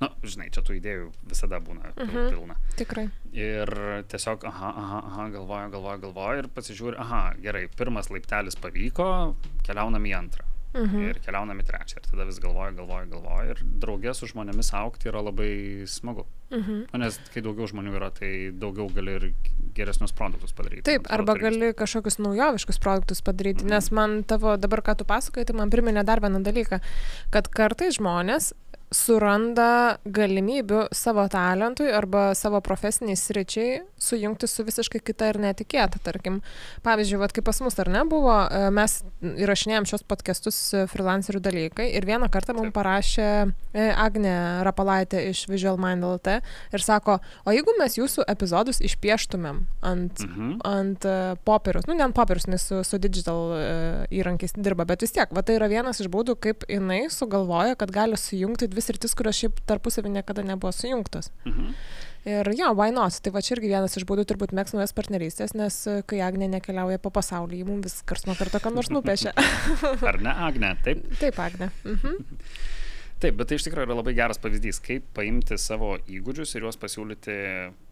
Na, 0.00 0.08
nu, 0.10 0.28
žinai, 0.28 0.50
čia 0.50 0.60
tų 0.62 0.80
idėjų 0.80 1.10
visada 1.30 1.60
būna 1.60 1.92
Mhm. 1.96 2.30
pilna. 2.30 2.56
Tikrai. 2.76 3.10
Ir 3.32 3.66
tiesiog, 4.08 4.44
aha, 4.44 4.72
aha, 4.76 5.02
aha, 5.06 5.28
galvoju, 5.30 5.70
galvoju, 5.70 6.00
galvoju 6.00 6.38
ir 6.38 6.48
pasižiūriu, 6.48 6.98
aha, 6.98 7.34
gerai, 7.42 7.68
pirmas 7.68 8.08
laiptelis 8.10 8.56
pavyko, 8.56 9.36
keliaunam 9.62 10.02
į 10.04 10.14
antrą. 10.18 10.44
Mhm. 10.74 11.02
Ir 11.08 11.14
keliaunam 11.22 11.60
į 11.62 11.66
trečią. 11.68 11.98
Ir 12.02 12.10
tada 12.10 12.24
vis 12.26 12.40
galvoju, 12.42 12.74
galvoju, 12.74 13.06
galvoju. 13.12 13.50
Ir 13.50 13.60
draugė 13.78 14.12
su 14.14 14.26
žmonėmis 14.26 14.72
aukti 14.74 15.06
yra 15.06 15.22
labai 15.22 15.86
smagu. 15.86 16.24
Mhm. 16.50 16.88
Nu, 16.92 16.98
Nes 16.98 17.18
kai 17.32 17.40
daugiau 17.42 17.68
žmonių 17.70 17.94
yra, 17.94 18.10
tai 18.10 18.50
daugiau 18.50 18.88
gali 18.92 19.14
ir 19.14 19.34
geresnius 19.72 20.10
produktus 20.12 20.52
padaryti. 20.52 20.82
Taip, 20.82 21.06
arba 21.10 21.34
irgi- 21.34 21.42
gali 21.42 21.72
kažkokius 21.74 22.18
naujoviškus 22.18 22.78
produktus 22.80 23.20
padaryti, 23.22 23.62
Mhm. 23.62 23.68
nes 23.70 23.90
man 23.92 24.24
tavo 24.24 24.56
dabar, 24.58 24.82
ką 24.82 24.96
tu 24.98 25.04
pasakoji, 25.04 25.46
tai 25.46 25.54
man 25.56 25.70
priminė 25.70 26.04
dar 26.04 26.18
vieną 26.18 26.42
dalyką, 26.42 26.80
kad 27.30 27.48
kartai 27.50 27.90
žmonės 27.94 28.52
suranda 28.94 29.98
galimybių 30.06 30.86
savo 30.94 31.26
talentui 31.32 31.90
arba 31.94 32.28
savo 32.38 32.60
profesiniai 32.64 33.18
sričiai 33.18 33.80
sujungti 33.98 34.46
su 34.50 34.64
visiškai 34.66 35.00
kita 35.04 35.30
ir 35.32 35.40
netikėta. 35.42 35.98
Tarkim, 36.04 36.40
pavyzdžiui, 36.86 37.18
vat, 37.22 37.34
kaip 37.34 37.46
pas 37.48 37.60
mus 37.64 37.78
ar 37.82 37.90
ne 37.92 38.04
buvo, 38.08 38.34
e, 38.44 38.68
mes 38.74 38.96
įrašinėjom 39.24 39.88
šios 39.88 40.04
podcastus 40.08 40.58
e, 40.76 40.84
freelancerių 40.90 41.40
dalykai 41.44 41.88
ir 41.96 42.06
vieną 42.06 42.28
kartą 42.32 42.54
mums 42.56 42.74
parašė 42.76 43.26
e, 43.74 43.88
Agne 43.90 44.34
Rapalaitė 44.66 45.24
iš 45.30 45.44
Visual 45.50 45.80
Mind 45.80 46.06
LT 46.06 46.38
ir 46.76 46.84
sako, 46.84 47.18
o 47.44 47.54
jeigu 47.54 47.74
mes 47.80 47.98
jūsų 47.98 48.28
epizodus 48.30 48.82
išpieštumėm 48.84 49.64
ant, 49.84 50.24
mhm. 50.26 50.54
ant 50.68 51.08
popieriaus, 51.48 51.88
nu 51.90 51.98
ne 51.98 52.06
ant 52.06 52.16
popieriaus, 52.16 52.46
nes 52.52 52.68
su, 52.68 52.82
su 52.86 53.00
digital 53.02 53.56
įrankiais 54.14 54.54
dirba, 54.58 54.86
bet 54.88 55.02
vis 55.04 55.14
tiek, 55.16 55.32
va 55.34 55.42
tai 55.46 55.58
yra 55.58 55.70
vienas 55.72 56.02
iš 56.02 56.10
būdų, 56.12 56.36
kaip 56.44 56.66
jinai 56.70 57.06
sugalvoja, 57.12 57.78
kad 57.80 57.92
gali 57.94 58.18
sujungti 58.20 58.68
dvi 58.70 58.83
sritis, 58.84 59.16
kurios 59.16 59.38
šiaip 59.40 59.62
tarpusavį 59.68 60.12
niekada 60.18 60.44
nebuvo 60.46 60.72
sujungtos. 60.74 61.30
Mhm. 61.48 61.72
Ir 62.24 62.48
jo, 62.56 62.70
not? 62.96 63.18
Tai 63.20 63.32
va 63.34 63.42
čia 63.44 63.52
irgi 63.58 63.68
vienas 63.68 63.98
iš 63.98 64.06
būdų 64.08 64.24
turbūt 64.24 64.54
mėgs 64.56 64.72
naujas 64.72 64.94
partnerystės, 64.96 65.52
nes 65.52 65.76
e, 65.86 65.98
kai 66.08 66.22
Agne 66.24 66.48
nekeliauja 66.48 66.96
po 67.02 67.12
pasaulį, 67.12 67.58
jį 67.60 67.66
mums 67.68 67.84
vis 67.84 67.98
kars 68.08 68.24
nuo 68.24 68.36
karto 68.38 68.60
kam 68.64 68.78
nors 68.78 68.88
nupiešia. 68.88 69.34
Ar 70.10 70.20
ne, 70.24 70.32
Agne? 70.32 70.72
Taip. 70.86 71.04
Taip, 71.20 71.42
Agne. 71.44 71.68
Mhm. 71.84 72.24
Taip, 73.20 73.36
bet 73.36 73.50
tai 73.50 73.58
iš 73.58 73.66
tikrųjų 73.68 73.88
yra 73.88 73.98
labai 73.98 74.16
geras 74.16 74.40
pavyzdys, 74.40 74.80
kaip 74.84 75.04
paimti 75.16 75.58
savo 75.60 75.98
įgūdžius 76.08 76.56
ir 76.56 76.64
juos 76.64 76.80
pasiūlyti 76.80 77.36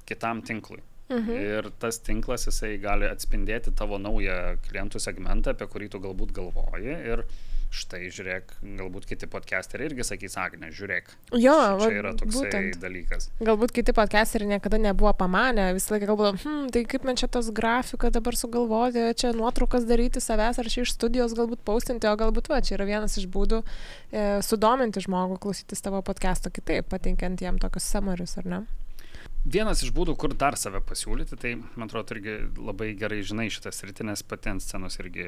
kitam 0.09 0.41
tinklui. 0.49 0.81
Mhm. 1.13 1.37
Ir 1.37 1.69
tas 1.83 2.01
tinklas, 2.01 2.47
jisai 2.49 2.79
gali 2.81 3.09
atspindėti 3.09 3.75
tavo 3.77 4.01
naują 4.01 4.57
klientų 4.65 5.01
segmentą, 5.03 5.53
apie 5.53 5.69
kurį 5.69 5.91
tu 5.93 6.01
galbūt 6.03 6.33
galvoji. 6.37 6.97
Ir 7.13 7.25
štai, 7.73 8.11
žiūrėk, 8.13 8.51
galbūt 8.79 9.07
kiti 9.09 9.27
podcasteriai 9.33 9.89
irgi 9.89 10.05
sakys, 10.05 10.35
Agne, 10.41 10.69
žiūrėk. 10.75 11.09
Jo, 11.41 11.55
čia 11.81 11.93
yra 12.03 12.13
būtent. 12.21 12.77
dalykas. 12.83 13.31
Galbūt 13.41 13.73
kiti 13.79 13.95
podcasteriai 13.97 14.51
niekada 14.51 14.77
nebuvo 14.83 15.15
pamanę, 15.17 15.71
visą 15.77 15.95
laiką 15.95 16.11
galvoju, 16.11 16.37
hm, 16.43 16.67
tai 16.75 16.85
kaip 16.89 17.07
man 17.09 17.17
čia 17.17 17.31
tas 17.33 17.49
grafiką 17.55 18.13
dabar 18.13 18.37
sugalvoti, 18.37 19.07
čia 19.17 19.33
nuotraukas 19.37 19.89
daryti 19.89 20.21
savęs, 20.21 20.61
ar 20.61 20.69
čia 20.69 20.85
iš 20.85 20.93
studijos 20.99 21.33
galbūt 21.39 21.65
paustinti, 21.65 22.11
o 22.11 22.15
galbūt 22.21 22.53
va, 22.53 22.61
čia 22.61 22.77
yra 22.77 22.91
vienas 22.93 23.17
iš 23.17 23.27
būdų 23.33 23.63
e, 23.65 24.29
sudominti 24.45 25.01
žmogų 25.09 25.41
klausytis 25.41 25.81
tavo 25.81 26.05
podcast'o 26.05 26.53
kitaip, 26.53 26.93
patinkiant 26.93 27.41
jam 27.41 27.57
tokius 27.63 27.89
samarius, 27.89 28.37
ar 28.43 28.53
ne? 28.53 28.63
Vienas 29.43 29.81
iš 29.83 29.91
būdų, 29.91 30.15
kur 30.15 30.35
dar 30.39 30.55
save 30.55 30.79
pasiūlyti, 30.87 31.37
tai 31.41 31.57
man 31.59 31.89
atrodo 31.89 32.15
irgi 32.15 32.37
labai 32.63 32.93
gerai 32.99 33.25
žinai 33.27 33.49
šitas 33.51 33.83
rytinės 33.83 34.23
pati 34.23 34.53
ant 34.53 34.63
scenos 34.63 35.01
irgi 35.03 35.27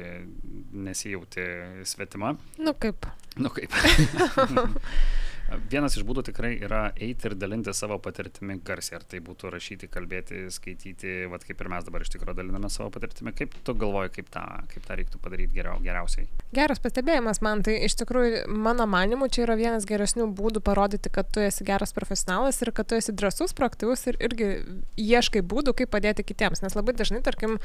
nesijauti 0.71 1.43
svetima. 1.83 2.37
Nu 2.55 2.71
kaip. 2.79 3.09
Nu 3.35 3.51
kaip. 3.51 3.75
Vienas 5.69 5.93
iš 5.93 6.05
būdų 6.07 6.23
tikrai 6.31 6.55
yra 6.57 6.87
eiti 6.97 7.29
ir 7.29 7.35
dalinti 7.37 7.73
savo 7.75 7.99
patirtimi 8.01 8.57
garsiai, 8.65 8.97
ar 8.97 9.03
tai 9.05 9.19
būtų 9.23 9.51
rašyti, 9.53 9.89
kalbėti, 9.93 10.45
skaityti, 10.53 11.13
vad 11.29 11.45
kaip 11.45 11.59
ir 11.61 11.69
mes 11.69 11.85
dabar 11.85 12.01
iš 12.01 12.09
tikrųjų 12.15 12.39
daliname 12.39 12.69
savo 12.73 12.89
patirtimi. 12.93 13.33
Kaip 13.37 13.53
tu 13.67 13.75
galvoji, 13.77 14.13
kaip 14.17 14.31
tą, 14.33 14.43
kaip 14.71 14.87
tą 14.87 14.97
reiktų 14.97 15.21
padaryti 15.21 15.53
geriau, 15.59 15.77
geriausiai? 15.85 16.25
Geras 16.55 16.81
pastebėjimas 16.81 17.43
man, 17.45 17.61
tai 17.67 17.77
iš 17.85 17.97
tikrųjų 18.01 18.45
mano 18.49 18.87
manimu 18.89 19.29
čia 19.29 19.43
yra 19.45 19.57
vienas 19.59 19.85
geresnių 19.89 20.27
būdų 20.39 20.63
parodyti, 20.65 21.13
kad 21.13 21.29
tu 21.29 21.43
esi 21.45 21.67
geras 21.67 21.93
profesionalas 21.93 22.61
ir 22.65 22.73
kad 22.73 22.89
tu 22.89 22.97
esi 22.97 23.13
drasus, 23.13 23.53
proaktyvus 23.53 24.07
ir 24.09 24.17
irgi 24.25 24.49
ieškai 24.97 25.45
būdų, 25.45 25.75
kaip 25.77 25.93
padėti 25.93 26.25
kitiems. 26.25 26.65
Nes 26.65 26.73
labai 26.73 26.97
dažnai, 26.97 27.21
tarkim, 27.25 27.59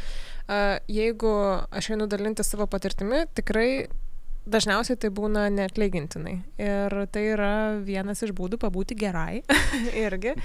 jeigu 0.91 1.35
aš 1.73 1.95
einu 1.95 2.11
dalinti 2.13 2.45
savo 2.45 2.69
patirtimi, 2.71 3.25
tikrai 3.41 3.89
Dažniausiai 4.49 4.97
tai 4.97 5.11
būna 5.15 5.49
neatlygintinai. 5.53 6.37
Ir 6.61 6.97
tai 7.13 7.25
yra 7.35 7.53
vienas 7.85 8.23
iš 8.25 8.33
būdų 8.37 8.61
pabūti 8.63 8.97
gerai 8.99 9.43
irgi. 10.07 10.37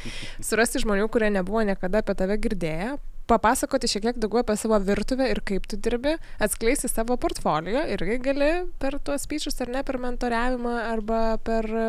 Surasti 0.43 0.83
žmonių, 0.83 1.07
kurie 1.13 1.31
nebuvo 1.33 1.63
niekada 1.65 2.03
apie 2.03 2.17
tave 2.19 2.37
girdėję, 2.43 2.95
papasakoti 3.29 3.89
šiek 3.89 4.05
tiek 4.05 4.19
daugiau 4.21 4.43
apie 4.43 4.55
savo 4.59 4.77
virtuvę 4.83 5.27
ir 5.31 5.41
kaip 5.45 5.65
tu 5.69 5.79
dirbi, 5.81 6.15
atskleisti 6.43 6.89
savo 6.91 7.17
portfolio 7.21 7.81
irgi 7.95 8.19
gali 8.23 8.51
per 8.81 8.99
tuos 9.05 9.25
spyčius 9.25 9.57
ar 9.65 9.71
ne, 9.73 9.81
per 9.87 9.97
mentoriavimą 10.01 10.75
arba 10.91 11.21
per 11.45 11.65
e, 11.65 11.87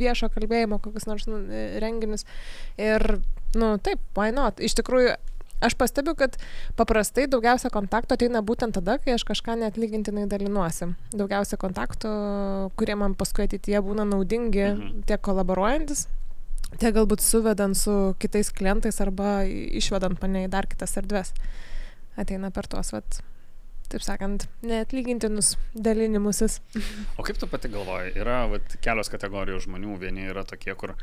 viešo 0.00 0.30
kalbėjimo 0.34 0.80
kokius 0.84 1.08
nors 1.08 1.28
nu, 1.30 1.40
renginius. 1.82 2.26
Ir, 2.80 3.20
nu, 3.56 3.72
taip, 3.84 4.02
why 4.18 4.34
not? 4.36 4.60
Iš 4.60 4.76
tikrųjų, 4.82 5.16
Aš 5.60 5.74
pastebiu, 5.76 6.14
kad 6.16 6.38
paprastai 6.76 7.26
daugiausia 7.28 7.68
kontakto 7.72 8.16
ateina 8.16 8.40
būtent 8.40 8.72
tada, 8.78 8.96
kai 9.02 9.12
aš 9.18 9.26
kažką 9.28 9.58
neatlygintinai 9.60 10.24
dalinuosi. 10.30 10.88
Daugiausia 11.12 11.58
kontaktų, 11.60 12.12
kurie 12.80 12.96
man 12.96 13.16
paskui 13.18 13.44
ateityje 13.44 13.82
būna 13.84 14.08
naudingi, 14.08 14.64
mhm. 14.70 15.02
tiek 15.10 15.20
kolaboruojantis, 15.24 16.06
tiek 16.78 16.94
galbūt 16.96 17.24
suvedant 17.24 17.76
su 17.76 17.96
kitais 18.22 18.52
klientais 18.56 19.02
arba 19.04 19.40
išvedant 19.44 20.22
mane 20.22 20.46
į 20.46 20.52
dar 20.52 20.68
kitas 20.70 20.96
erdves. 21.00 21.34
Ateina 22.20 22.48
per 22.54 22.68
tuos, 22.70 22.94
vat, 22.94 23.20
taip 23.92 24.04
sakant, 24.04 24.46
neatlygintinus 24.64 25.54
dalinimusis. 25.74 26.60
O 27.18 27.26
kaip 27.26 27.36
tu 27.40 27.48
pati 27.50 27.68
galvoji, 27.72 28.14
yra 28.20 28.46
vat, 28.50 28.80
kelios 28.84 29.12
kategorijos 29.12 29.68
žmonių, 29.68 29.96
vieni 30.00 30.28
yra 30.30 30.46
tokie, 30.48 30.72
kur 30.78 30.96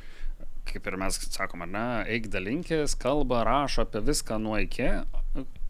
kaip 0.70 0.88
ir 0.88 0.98
mes 1.00 1.20
sakom, 1.32 1.64
ar 1.66 1.72
ne, 1.72 1.86
eik 2.16 2.30
dalinkis, 2.34 2.98
kalba, 3.00 3.44
rašo 3.48 3.88
apie 3.88 4.02
viską 4.06 4.40
nuo 4.42 4.58
iki, 4.62 4.90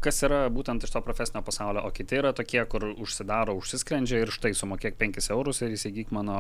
kas 0.04 0.22
yra 0.26 0.40
būtent 0.54 0.86
iš 0.86 0.94
to 0.94 1.02
profesinio 1.06 1.42
pasaulio, 1.46 1.82
o 1.88 1.92
kiti 1.94 2.20
yra 2.20 2.32
tokie, 2.36 2.60
kur 2.70 2.86
užsidaro, 2.94 3.56
užsisklendžia 3.58 4.22
ir 4.24 4.32
štai 4.34 4.54
sumokėk 4.58 4.98
5 5.00 5.30
eurus 5.34 5.62
ir 5.66 5.74
įsigyk 5.76 6.14
mano 6.16 6.38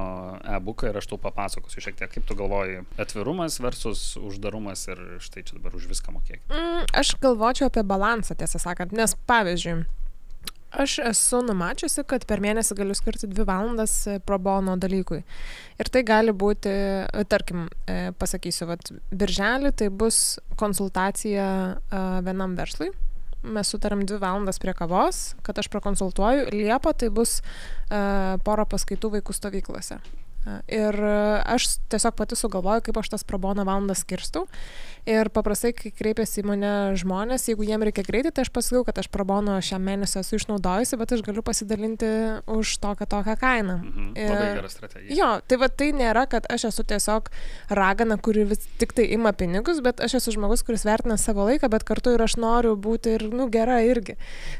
e-booką 0.57 0.91
ir 0.91 0.99
aš 1.01 1.09
tau 1.11 1.21
papasakosiu 1.21 1.83
šiek 1.87 1.97
tiek, 1.99 2.11
kaip 2.13 2.27
tu 2.29 2.37
galvoji, 2.37 2.83
atvirumas 3.01 3.59
versus 3.63 4.09
uždarumas 4.21 4.87
ir 4.91 5.03
štai 5.23 5.45
čia 5.47 5.57
dabar 5.57 5.77
už 5.77 5.89
viską 5.91 6.13
mokėk. 6.15 6.43
Mm, 6.53 6.89
aš 7.01 7.15
galvočiau 7.23 7.71
apie 7.71 7.85
balansą, 7.87 8.37
tiesą 8.37 8.61
sakant, 8.61 8.93
nes 8.95 9.17
pavyzdžiui, 9.29 9.87
Aš 10.71 10.97
esu 10.99 11.39
numačiusi, 11.47 12.03
kad 12.03 12.25
per 12.27 12.41
mėnesį 12.43 12.75
galiu 12.75 12.95
skirti 12.97 13.29
dvi 13.31 13.45
valandas 13.47 13.93
e, 14.03 14.17
pro 14.19 14.35
bono 14.35 14.75
dalykui. 14.75 15.21
Ir 15.79 15.89
tai 15.93 16.01
gali 16.03 16.33
būti, 16.35 16.73
e, 17.07 17.23
tarkim, 17.31 17.69
e, 17.87 18.11
pasakysiu, 18.19 18.67
kad 18.73 18.91
birželį 19.15 19.71
tai 19.79 19.87
bus 19.87 20.39
konsultacija 20.59 21.47
vienam 22.25 22.57
verslui. 22.59 22.91
Mes 23.47 23.71
sutarėm 23.71 24.03
dvi 24.09 24.19
valandas 24.19 24.59
prie 24.59 24.73
kavos, 24.75 25.37
kad 25.45 25.55
aš 25.61 25.69
prakonsultuoju. 25.71 26.49
Liepa 26.51 26.91
tai 26.97 27.11
bus 27.13 27.39
poro 28.43 28.65
paskaitų 28.67 29.13
vaikų 29.13 29.35
stovyklose. 29.37 30.01
Ir 30.73 30.97
aš 31.45 31.67
tiesiog 31.91 32.15
pati 32.17 32.35
sugalvoju, 32.39 32.81
kaip 32.87 32.97
aš 32.99 33.13
tas 33.13 33.23
probono 33.27 33.63
valandas 33.67 34.01
skirstau. 34.03 34.47
Ir 35.07 35.29
paprastai, 35.31 35.71
kai 35.71 35.87
kreipiasi 35.95 36.41
į 36.41 36.45
mane 36.49 36.69
žmonės, 36.99 37.45
jeigu 37.47 37.63
jiem 37.63 37.83
reikia 37.87 38.03
greitai, 38.03 38.33
tai 38.35 38.43
aš 38.43 38.49
pasakau, 38.51 38.81
kad 38.87 38.97
aš 38.99 39.07
probono 39.13 39.55
šią 39.63 39.79
mėnesį 39.79 40.17
esu 40.19 40.35
išnaudojusi, 40.35 40.97
bet 40.99 41.13
aš 41.15 41.21
galiu 41.23 41.43
pasidalinti 41.47 42.09
už 42.51 42.73
tokią 42.83 43.07
tokią 43.13 43.37
kainą. 43.39 43.77
Mhm, 43.85 44.09
labai 44.19 44.49
gera 44.57 44.71
strategija. 44.73 45.15
Jo, 45.15 45.29
tai 45.47 45.59
va 45.61 45.69
tai 45.71 45.93
nėra, 45.95 46.25
kad 46.27 46.49
aš 46.51 46.67
esu 46.73 46.83
tiesiog 46.91 47.31
ragana, 47.79 48.17
kuri 48.19 48.43
vis 48.51 48.67
tik 48.81 48.91
tai 48.97 49.07
ima 49.15 49.31
pinigus, 49.31 49.79
bet 49.85 50.03
aš 50.03 50.17
esu 50.19 50.35
žmogus, 50.35 50.65
kuris 50.67 50.83
vertina 50.87 51.15
savo 51.15 51.47
laiką, 51.47 51.71
bet 51.71 51.87
kartu 51.87 52.17
ir 52.17 52.25
aš 52.27 52.35
noriu 52.43 52.75
būti 52.75 53.15
ir, 53.15 53.29
nu, 53.31 53.47
gera 53.53 53.79
irgi. 53.87 54.17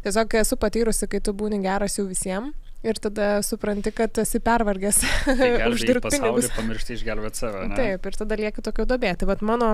Tiesiog 0.07 0.39
esu 0.45 0.55
patyrusi, 0.63 1.11
kai 1.11 1.19
tu 1.19 1.35
būni 1.35 1.59
geras 1.65 1.99
jau 1.99 2.07
visiems 2.07 2.55
ir 2.87 2.99
tada 3.01 3.41
supranti, 3.43 3.91
kad 3.91 4.17
esi 4.21 4.39
pervargęs 4.43 5.03
tai 5.25 5.51
uždirbti 5.73 6.17
pinigus. 6.17 6.51
Pamiršti 6.55 6.95
išgelbėti 6.97 7.43
save. 7.43 7.63
Ne? 7.71 7.79
Taip, 7.79 8.05
ir 8.07 8.19
tada 8.19 8.37
lieki 8.39 8.63
tokio 8.63 8.85
dobėti. 8.87 9.27
Vat 9.27 9.43
mano 9.45 9.71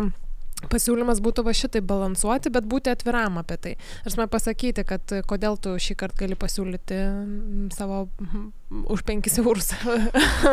pasiūlymas 0.72 1.22
būtų 1.24 1.46
va 1.48 1.53
šitai 1.58 1.82
balansuoti, 1.86 2.51
bet 2.53 2.67
būti 2.70 2.91
atviram 2.93 3.39
apie 3.41 3.58
tai. 3.58 3.74
Aš 4.08 4.17
man 4.20 4.32
pasakyti, 4.32 4.86
kad 4.88 5.15
kodėl 5.29 5.58
tu 5.62 5.75
šį 5.79 5.98
kartą 6.00 6.24
gali 6.24 6.38
pasiūlyti 6.39 7.00
savo 7.75 8.05
už 8.93 9.03
5 9.08 9.39
eurus 9.43 9.74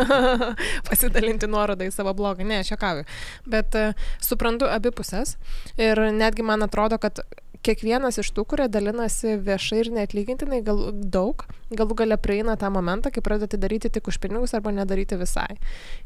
pasidalinti 0.88 1.49
nuorodą 1.50 1.88
į 1.88 1.95
savo 1.95 2.14
blogą. 2.17 2.47
Ne, 2.47 2.61
aš 2.64 2.75
juokauju. 2.75 3.07
Bet 3.50 3.76
uh, 3.79 3.95
suprantu 4.25 4.69
abi 4.71 4.93
pusės 4.95 5.37
ir 5.81 6.00
netgi 6.17 6.45
man 6.47 6.67
atrodo, 6.67 6.99
kad 7.00 7.23
kiekvienas 7.67 8.19
iš 8.21 8.31
tų, 8.37 8.45
kurie 8.49 8.67
dalinasi 8.73 9.37
viešai 9.45 9.83
ir 9.83 9.90
neatlygintinai 9.95 10.61
gal, 10.64 10.81
daug, 10.93 11.45
galų 11.76 11.97
gale 11.99 12.17
prieina 12.21 12.57
tą 12.61 12.71
momentą, 12.73 13.12
kai 13.12 13.23
pradeda 13.25 13.59
daryti 13.61 13.90
tik 13.93 14.09
už 14.11 14.21
pinigus 14.23 14.55
arba 14.57 14.73
nedaryti 14.75 15.19
visai. 15.21 15.59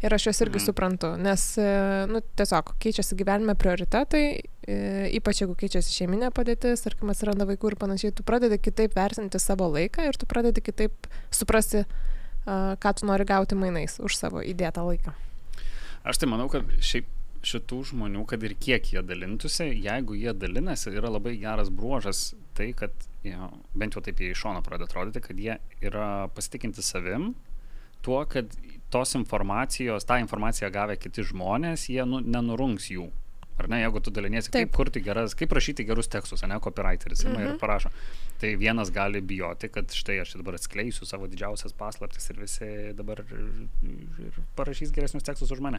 Ir 0.03 0.15
aš 0.15 0.29
juos 0.29 0.43
irgi 0.43 0.59
mhm. 0.59 0.65
suprantu, 0.67 1.13
nes, 1.21 1.47
nu, 2.11 2.23
tiesiog 2.41 2.75
keičiasi 2.83 3.19
gyvenime 3.21 3.57
prioritetai, 3.59 4.25
e, 4.67 4.79
ypač 5.21 5.45
jeigu 5.45 5.57
keičiasi 5.61 5.95
šeiminė 5.95 6.33
padėtis, 6.35 6.87
ar 6.89 6.99
kai 6.99 7.13
atsiranda 7.15 7.47
vaikų 7.51 7.73
ir 7.73 7.79
panašiai, 7.85 8.15
tu 8.17 8.27
pradedi 8.27 8.59
kitaip 8.63 8.97
vertinti 8.99 9.43
savo 9.43 9.71
laiką 9.77 10.09
ir 10.11 10.19
tu 10.19 10.31
pradedi 10.31 10.65
kitaip 10.65 11.11
suprasti, 11.35 11.85
ką 12.45 12.91
tu 12.99 13.07
nori 13.09 13.25
gauti 13.25 13.57
mainais 13.57 13.97
už 14.05 14.19
savo 14.19 14.43
įdėtą 14.45 14.83
laiką. 14.85 15.15
Aš 16.05 16.21
tai 16.21 16.29
manau, 16.29 16.51
kad 16.53 16.69
šiaip 16.85 17.07
šitų 17.45 17.81
žmonių, 17.91 18.25
kad 18.31 18.43
ir 18.47 18.55
kiek 18.61 18.93
jie 18.95 19.03
dalintųsi, 19.07 19.71
jeigu 19.85 20.17
jie 20.19 20.33
dalinasi, 20.35 20.93
yra 20.97 21.11
labai 21.13 21.37
geras 21.41 21.71
bruožas 21.71 22.35
tai, 22.57 22.73
kad, 22.77 22.93
jo, 23.27 23.51
bent 23.75 23.97
jau 23.97 24.03
taip 24.05 24.21
jie 24.23 24.31
iš 24.35 24.45
šono 24.45 24.63
pradeda 24.65 24.89
atrodyti, 24.91 25.23
kad 25.25 25.39
jie 25.39 25.59
yra 25.85 26.29
pasitikinti 26.35 26.83
savim, 26.85 27.35
tuo, 28.05 28.23
kad 28.31 28.53
tos 28.95 29.15
informacijos, 29.19 30.07
tą 30.07 30.21
informaciją 30.23 30.71
gavę 30.71 30.97
kiti 31.01 31.25
žmonės, 31.27 31.89
jie 31.91 32.05
nu, 32.07 32.21
nenurungs 32.21 32.91
jų. 32.93 33.11
Ar 33.55 33.69
ne, 33.71 33.79
jeigu 33.85 34.01
tu 34.03 34.11
daliniesi, 34.11 34.51
kaip 34.51 34.67
Taip. 34.67 34.73
kurti 34.75 35.01
geras, 35.03 35.35
kaip 35.39 35.53
rašyti 35.55 35.85
gerus 35.87 36.09
tekstus, 36.11 36.43
ne, 36.43 36.57
copywriteris 36.59 37.23
Mhm. 37.25 37.43
ir 37.43 37.59
parašo. 37.59 37.91
Tai 38.41 38.57
vienas 38.59 38.91
gali 38.91 39.21
bijoti, 39.21 39.69
kad 39.71 39.87
štai 39.95 40.21
aš 40.21 40.33
dabar 40.35 40.55
atskleisiu 40.59 41.07
savo 41.07 41.29
didžiausias 41.31 41.73
paslaptis 41.73 42.31
ir 42.31 42.37
visi 42.41 42.93
dabar 42.99 43.23
ir, 43.23 43.69
ir 44.27 44.41
parašys 44.57 44.91
geresnius 44.91 45.23
tekstus 45.23 45.53
už 45.55 45.61
mane. 45.61 45.79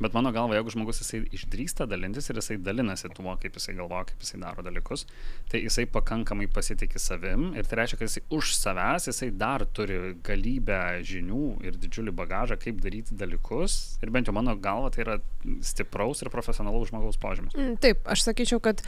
Bet 0.00 0.14
mano 0.16 0.32
galva, 0.34 0.56
jeigu 0.56 0.72
žmogus 0.74 1.02
jisai 1.02 1.22
išdrįsta 1.36 1.86
dalintis 1.90 2.30
ir 2.30 2.38
jisai 2.40 2.56
dalinasi 2.62 3.10
tuo, 3.14 3.34
kaip 3.42 3.58
jisai 3.58 3.76
galvoja, 3.78 4.08
kaip 4.10 4.24
jisai 4.24 4.40
daro 4.42 4.64
dalykus, 4.64 5.04
tai 5.52 5.62
jisai 5.62 5.84
pakankamai 5.90 6.48
pasitikė 6.52 7.00
savim 7.02 7.50
ir 7.58 7.68
tai 7.68 7.82
reiškia, 7.82 8.00
kad 8.00 8.10
jisai 8.10 8.24
už 8.34 8.54
savęs, 8.58 9.08
jisai 9.10 9.30
dar 9.38 9.64
turi 9.76 10.14
galybę 10.24 10.80
žinių 11.06 11.44
ir 11.66 11.78
didžiulį 11.82 12.14
bagažą, 12.18 12.58
kaip 12.62 12.80
daryti 12.82 13.18
dalykus. 13.18 13.98
Ir 14.02 14.12
bent 14.14 14.30
jau 14.30 14.34
mano 14.36 14.56
galva 14.58 14.90
tai 14.94 15.04
yra 15.06 15.18
stipraus 15.64 16.22
ir 16.22 16.30
profesionalaus 16.32 16.90
žmogaus 16.90 17.18
požymis. 17.20 17.54
Mm, 17.58 17.76
Taip, 17.82 18.02
aš 18.10 18.24
sakyčiau, 18.26 18.60
kad 18.62 18.82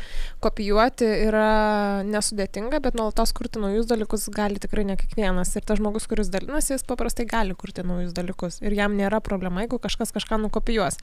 kopijuoti 0.44 1.06
yra 1.26 2.02
nesudėtinga, 2.06 2.80
bet 2.82 2.98
nuolatos 2.98 3.34
kurti 3.36 3.62
naujus 3.62 3.88
dalykus 3.90 4.28
gali 4.34 4.60
tikrai 4.62 4.86
ne 4.88 4.98
kiekvienas. 5.00 5.54
Ir 5.58 5.66
tas 5.66 5.80
žmogus, 5.80 6.06
kuris 6.10 6.30
dalinasi, 6.32 6.74
jis 6.76 6.86
paprastai 6.86 7.26
gali 7.30 7.56
kurti 7.58 7.84
naujus 7.86 8.14
dalykus. 8.16 8.60
Ir 8.64 8.76
jam 8.76 8.94
nėra 8.98 9.20
problema, 9.24 9.64
jeigu 9.64 9.80
kažkas 9.82 10.14
kažką 10.14 10.38
nukopijuos. 10.46 10.93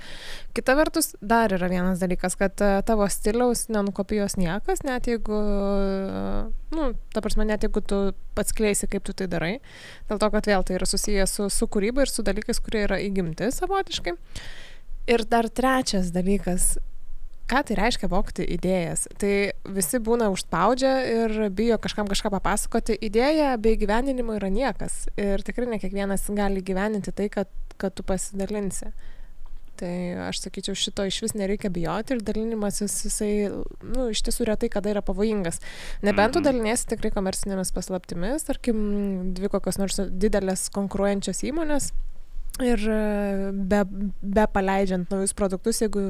Kita 0.57 0.75
vertus, 0.75 1.13
dar 1.21 1.53
yra 1.55 1.69
vienas 1.71 2.01
dalykas, 2.03 2.36
kad 2.39 2.62
e, 2.63 2.71
tavo 2.88 3.07
stiliaus 3.12 3.67
nenukopijuos 3.71 4.38
niekas, 4.39 4.83
net 4.88 5.07
jeigu, 5.07 5.38
e, 5.38 6.75
nu, 6.75 6.91
ta 7.15 7.24
prasme, 7.24 7.48
net 7.48 7.63
jeigu 7.67 7.83
tu 7.88 8.01
pats 8.38 8.55
kleisi, 8.57 8.89
kaip 8.91 9.05
tu 9.07 9.15
tai 9.17 9.29
darai. 9.31 9.53
Dėl 10.12 10.21
to, 10.21 10.31
kad 10.33 10.51
vėl 10.51 10.67
tai 10.67 10.77
yra 10.79 10.89
susijęs 10.89 11.38
su, 11.39 11.50
su 11.53 11.69
kūryba 11.71 12.05
ir 12.05 12.12
su 12.12 12.25
dalykais, 12.27 12.62
kurie 12.63 12.86
yra 12.88 13.00
įgimti 13.03 13.51
savotiškai. 13.55 14.17
Ir 15.12 15.25
dar 15.25 15.50
trečias 15.50 16.12
dalykas, 16.13 16.75
ką 17.51 17.62
tai 17.67 17.75
reiškia 17.79 18.07
vokti 18.12 18.45
idėjas. 18.55 19.07
Tai 19.19 19.33
visi 19.75 20.00
būna 20.03 20.29
užspaudžia 20.31 20.91
ir 21.12 21.33
bijo 21.55 21.77
kažkam 21.83 22.07
kažką 22.12 22.31
papasakoti. 22.38 22.95
Idėja 23.07 23.55
bei 23.62 23.79
gyveninimo 23.79 24.38
yra 24.38 24.51
niekas. 24.53 25.05
Ir 25.19 25.43
tikrai 25.48 25.67
ne 25.74 25.81
kiekvienas 25.81 26.29
gali 26.38 26.63
gyveninti 26.63 27.12
tai, 27.15 27.27
kad, 27.33 27.51
kad 27.81 27.95
tu 27.98 28.05
pasidalinsi. 28.07 28.93
Tai 29.82 30.28
aš 30.28 30.44
sakyčiau, 30.44 30.76
šito 30.78 31.08
iš 31.10 31.16
vis 31.26 31.34
nereikia 31.34 31.72
bijoti 31.74 32.14
ir 32.14 32.20
dalinimasis 32.22 33.00
jisai, 33.08 33.32
nu, 33.82 34.12
iš 34.14 34.22
tiesų 34.28 34.46
retai 34.52 34.70
kada 34.70 34.92
yra 34.94 35.02
pavojingas. 35.02 35.58
Nebent 36.06 36.36
tu 36.36 36.40
Mhm. 36.40 36.46
daliniesi 36.46 36.86
tikrai 36.92 37.10
komercinėmis 37.16 37.74
paslaptimis, 37.74 38.46
tarkim, 38.46 39.34
dvi 39.34 39.50
kokios 39.50 39.80
nors 39.82 39.98
didelės 39.98 40.70
konkuruojančios 40.70 41.42
įmonės. 41.50 41.92
Ir 42.65 42.84
e, 42.89 43.51
be, 43.51 43.82
be 44.22 44.46
paleidžiant 44.53 45.12
naujus 45.13 45.34
produktus, 45.38 45.82
jeigu 45.84 46.01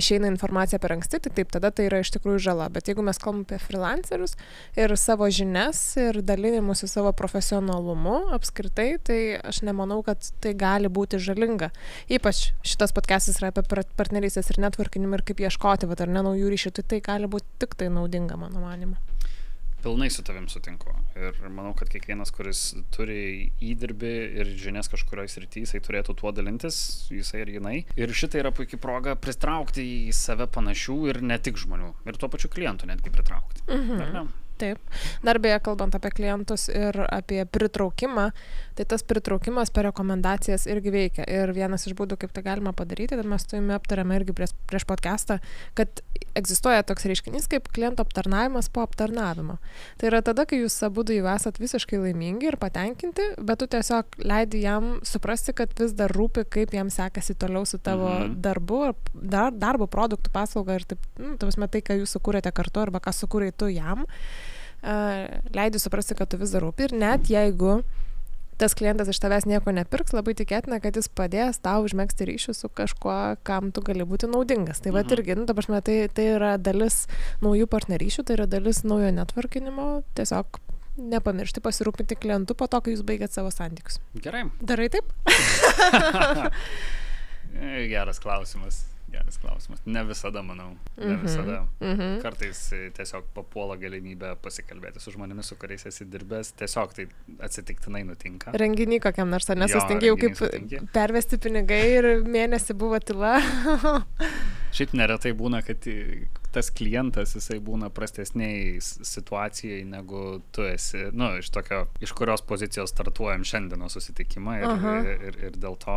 išeina 0.00 0.30
informacija 0.30 0.80
per 0.82 0.94
anksti, 0.96 1.20
tai 1.24 1.32
taip, 1.38 1.52
tada 1.54 1.70
tai 1.74 1.88
yra 1.88 2.02
iš 2.02 2.12
tikrųjų 2.16 2.42
žala. 2.48 2.68
Bet 2.72 2.90
jeigu 2.90 3.04
mes 3.06 3.20
kalbame 3.22 3.46
apie 3.46 3.60
freelancerius 3.62 4.36
ir 4.78 4.94
savo 5.00 5.28
žinias 5.32 5.80
ir 6.00 6.20
dalinimusi 6.26 6.88
savo 6.90 7.12
profesionalumu 7.16 8.32
apskritai, 8.36 8.96
tai 9.04 9.20
aš 9.42 9.62
nemanau, 9.66 10.00
kad 10.06 10.32
tai 10.42 10.54
gali 10.58 10.90
būti 10.92 11.20
žalinga. 11.22 11.72
Ypač 12.12 12.50
šitas 12.66 12.94
podcastas 12.96 13.40
yra 13.40 13.52
apie 13.52 13.66
par- 13.68 13.86
partnerystės 13.98 14.52
ir 14.52 14.62
networkinimą 14.66 15.20
ir 15.20 15.26
kaip 15.32 15.44
ieškoti, 15.46 15.90
bet 15.90 16.04
ar 16.04 16.12
ne 16.12 16.26
naujų 16.28 16.52
ryšių, 16.52 16.76
tai 16.78 16.88
tai 16.92 17.02
gali 17.12 17.30
būti 17.30 17.62
tik 17.62 17.78
tai 17.80 17.92
naudinga, 17.92 18.36
mano 18.40 18.64
manimu. 18.64 19.11
Pilnai 19.82 20.10
su 20.14 20.22
tavim 20.26 20.48
sutinku. 20.50 20.92
Ir 21.18 21.38
manau, 21.48 21.72
kad 21.78 21.90
kiekvienas, 21.92 22.32
kuris 22.34 22.60
turi 22.94 23.50
įdirbį 23.62 24.12
ir 24.42 24.52
žinias 24.60 24.90
kažkurioje 24.92 25.34
srityje, 25.34 25.66
jisai 25.66 25.82
turėtų 25.84 26.16
tuo 26.20 26.32
dalintis, 26.34 26.78
jisai 27.12 27.42
ir 27.44 27.56
jinai. 27.58 27.76
Ir 27.98 28.14
šitai 28.16 28.44
yra 28.44 28.54
puikia 28.54 28.80
proga 28.82 29.16
pritraukti 29.18 29.84
į 30.08 30.14
save 30.16 30.48
panašių 30.54 31.00
ir 31.12 31.22
ne 31.26 31.40
tik 31.42 31.60
žmonių. 31.60 31.92
Ir 32.06 32.20
tuo 32.20 32.30
pačiu 32.32 32.52
klientų 32.52 32.92
netgi 32.92 33.12
pritraukti. 33.14 33.66
Mhm. 33.68 34.30
Taip. 34.62 34.78
Dar 35.24 35.40
beje, 35.42 35.58
kalbant 35.64 35.94
apie 35.96 36.12
klientus 36.14 36.68
ir 36.70 36.96
apie 37.08 37.40
pritraukimą, 37.50 38.28
tai 38.78 38.84
tas 38.88 39.02
pritraukimas 39.06 39.72
per 39.74 39.88
rekomendacijas 39.88 40.68
irgi 40.70 40.92
veikia. 40.94 41.26
Ir 41.26 41.50
vienas 41.56 41.88
iš 41.88 41.96
būdų, 41.98 42.20
kaip 42.22 42.34
tai 42.36 42.44
galima 42.46 42.74
padaryti, 42.76 43.16
tai 43.18 43.26
mes 43.26 43.46
tuime 43.48 43.74
aptarėme 43.74 44.20
irgi 44.20 44.36
prieš, 44.36 44.54
prieš 44.70 44.86
podcastą, 44.86 45.40
kad 45.78 46.04
egzistuoja 46.34 46.82
toks 46.86 47.04
reiškinys 47.04 47.48
kaip 47.52 47.66
kliento 47.74 48.02
aptarnavimas 48.04 48.68
po 48.72 48.80
aptarnavimo. 48.86 49.58
Tai 50.00 50.08
yra 50.08 50.22
tada, 50.24 50.46
kai 50.48 50.62
jūs 50.62 50.78
abu 50.86 51.04
jau 51.04 51.26
esat 51.34 51.58
visiškai 51.60 51.98
laimingi 52.00 52.48
ir 52.48 52.56
patenkinti, 52.60 53.26
bet 53.38 53.60
tu 53.60 53.66
tiesiog 53.66 54.16
leidi 54.24 54.62
jam 54.64 54.94
suprasti, 55.04 55.52
kad 55.52 55.74
vis 55.78 55.92
dar 55.98 56.12
rūpi, 56.12 56.46
kaip 56.48 56.72
jam 56.72 56.88
sekasi 56.90 57.34
toliau 57.34 57.66
su 57.66 57.78
tavo 57.78 58.08
Mhm. 58.08 58.40
darbu, 58.42 58.82
ar 58.88 58.94
dar, 59.12 59.52
darbo 59.52 59.86
produktų 59.86 60.32
paslauga 60.32 60.74
ir 60.74 60.84
taip, 60.84 60.98
nu, 61.18 61.36
tavas 61.36 61.56
metai, 61.56 61.82
ką 61.82 62.00
jūs 62.00 62.16
sukūrėte 62.16 62.52
kartu 62.52 62.80
arba 62.80 63.00
ką 63.00 63.12
sukūrėjai 63.12 63.56
tu 63.56 63.66
jam 63.68 64.06
uh, 64.82 65.26
leidi 65.54 65.78
suprasti, 65.78 66.14
kad 66.14 66.28
tu 66.28 66.36
vis 66.40 66.50
dar 66.50 66.62
rūpi 66.62 66.88
ir 66.88 66.92
net 66.98 67.28
jeigu 67.30 67.82
tas 68.62 68.76
klientas 68.78 69.08
iš 69.10 69.18
tavęs 69.22 69.46
nieko 69.50 69.72
nepirks, 69.74 70.14
labai 70.14 70.36
tikėtina, 70.38 70.78
kad 70.82 70.94
jis 70.98 71.08
padės 71.10 71.58
tau 71.62 71.82
užmėgsti 71.82 72.28
ryšių 72.30 72.54
su 72.54 72.68
kažkuo, 72.70 73.16
kam 73.46 73.72
tu 73.74 73.82
gali 73.82 74.06
būti 74.06 74.30
naudingas. 74.30 74.78
Tai 74.84 74.92
va 74.94 75.02
Mhm. 75.02 75.12
irgi, 75.16 75.36
nu, 75.36 75.46
dabar 75.50 75.66
tai, 75.82 75.96
tai 76.08 76.26
yra 76.36 76.52
dalis 76.58 77.06
naujų 77.42 77.66
partnerysčių, 77.66 78.24
tai 78.24 78.36
yra 78.38 78.46
dalis 78.46 78.84
naujo 78.86 79.10
networkinimo, 79.10 80.04
tiesiog 80.14 80.60
nepamiršti 80.98 81.60
pasirūpinti 81.64 82.18
klientu 82.20 82.54
po 82.54 82.68
to, 82.68 82.80
kai 82.80 82.94
jūs 82.94 83.02
baigėt 83.02 83.32
savo 83.32 83.50
santykius. 83.50 83.98
Gerai. 84.14 84.44
Darai 84.62 84.88
taip? 84.92 85.10
Geras 87.92 88.20
klausimas. 88.22 88.84
Geras 89.12 89.36
klausimas. 89.38 89.82
Ne 89.86 90.02
visada, 90.08 90.40
manau. 90.42 90.70
Ne 90.96 91.12
Mhm. 91.16 91.22
visada. 91.26 91.58
Mhm. 91.80 92.20
Kartais 92.22 92.60
e, 92.72 92.90
tiesiog 92.96 93.26
papuola 93.36 93.76
galimybė 93.76 94.34
pasikalbėti 94.40 95.00
su 95.04 95.12
žmonėmis, 95.12 95.50
su 95.52 95.56
kuriais 95.60 95.84
esi 95.90 96.06
dirbęs. 96.08 96.54
Tiesiog 96.56 96.94
tai 96.96 97.06
atsitiktinai 97.44 98.04
nutinka. 98.08 98.54
Renginį 98.56 99.00
kokiam 99.04 99.28
nors, 99.28 99.50
ar 99.52 99.56
Jo, 99.60 99.66
nesustingi 99.66 100.08
jau 100.08 100.16
kaip 100.16 100.36
sutinki. 100.40 100.80
pervesti 100.96 101.36
pinigai 101.38 101.82
ir 101.98 102.10
mėnesį 102.24 102.74
buvo 102.78 102.98
tyla. 103.04 103.36
Šiaip 104.72 104.94
neretai 104.96 105.34
būna, 105.36 105.60
kad 105.66 105.84
i, 105.90 106.24
tas 106.54 106.70
klientas, 106.72 107.34
jisai 107.36 107.58
būna 107.60 107.90
prastesniai 107.92 108.78
situacijai, 108.80 109.82
negu 109.84 110.40
tu 110.52 110.64
esi, 110.64 111.10
nu, 111.12 111.28
iš 111.42 111.50
tokio, 111.52 111.82
iš 112.00 112.14
kurios 112.16 112.40
pozicijos 112.48 112.88
startuojam 112.94 113.44
šiandienos 113.44 113.92
susitikimą 113.98 114.54
ir, 114.62 114.70
Aha. 114.70 114.94
ir, 115.04 115.26
ir, 115.28 115.36
ir 115.50 115.58
dėl 115.60 115.76
to, 115.84 115.96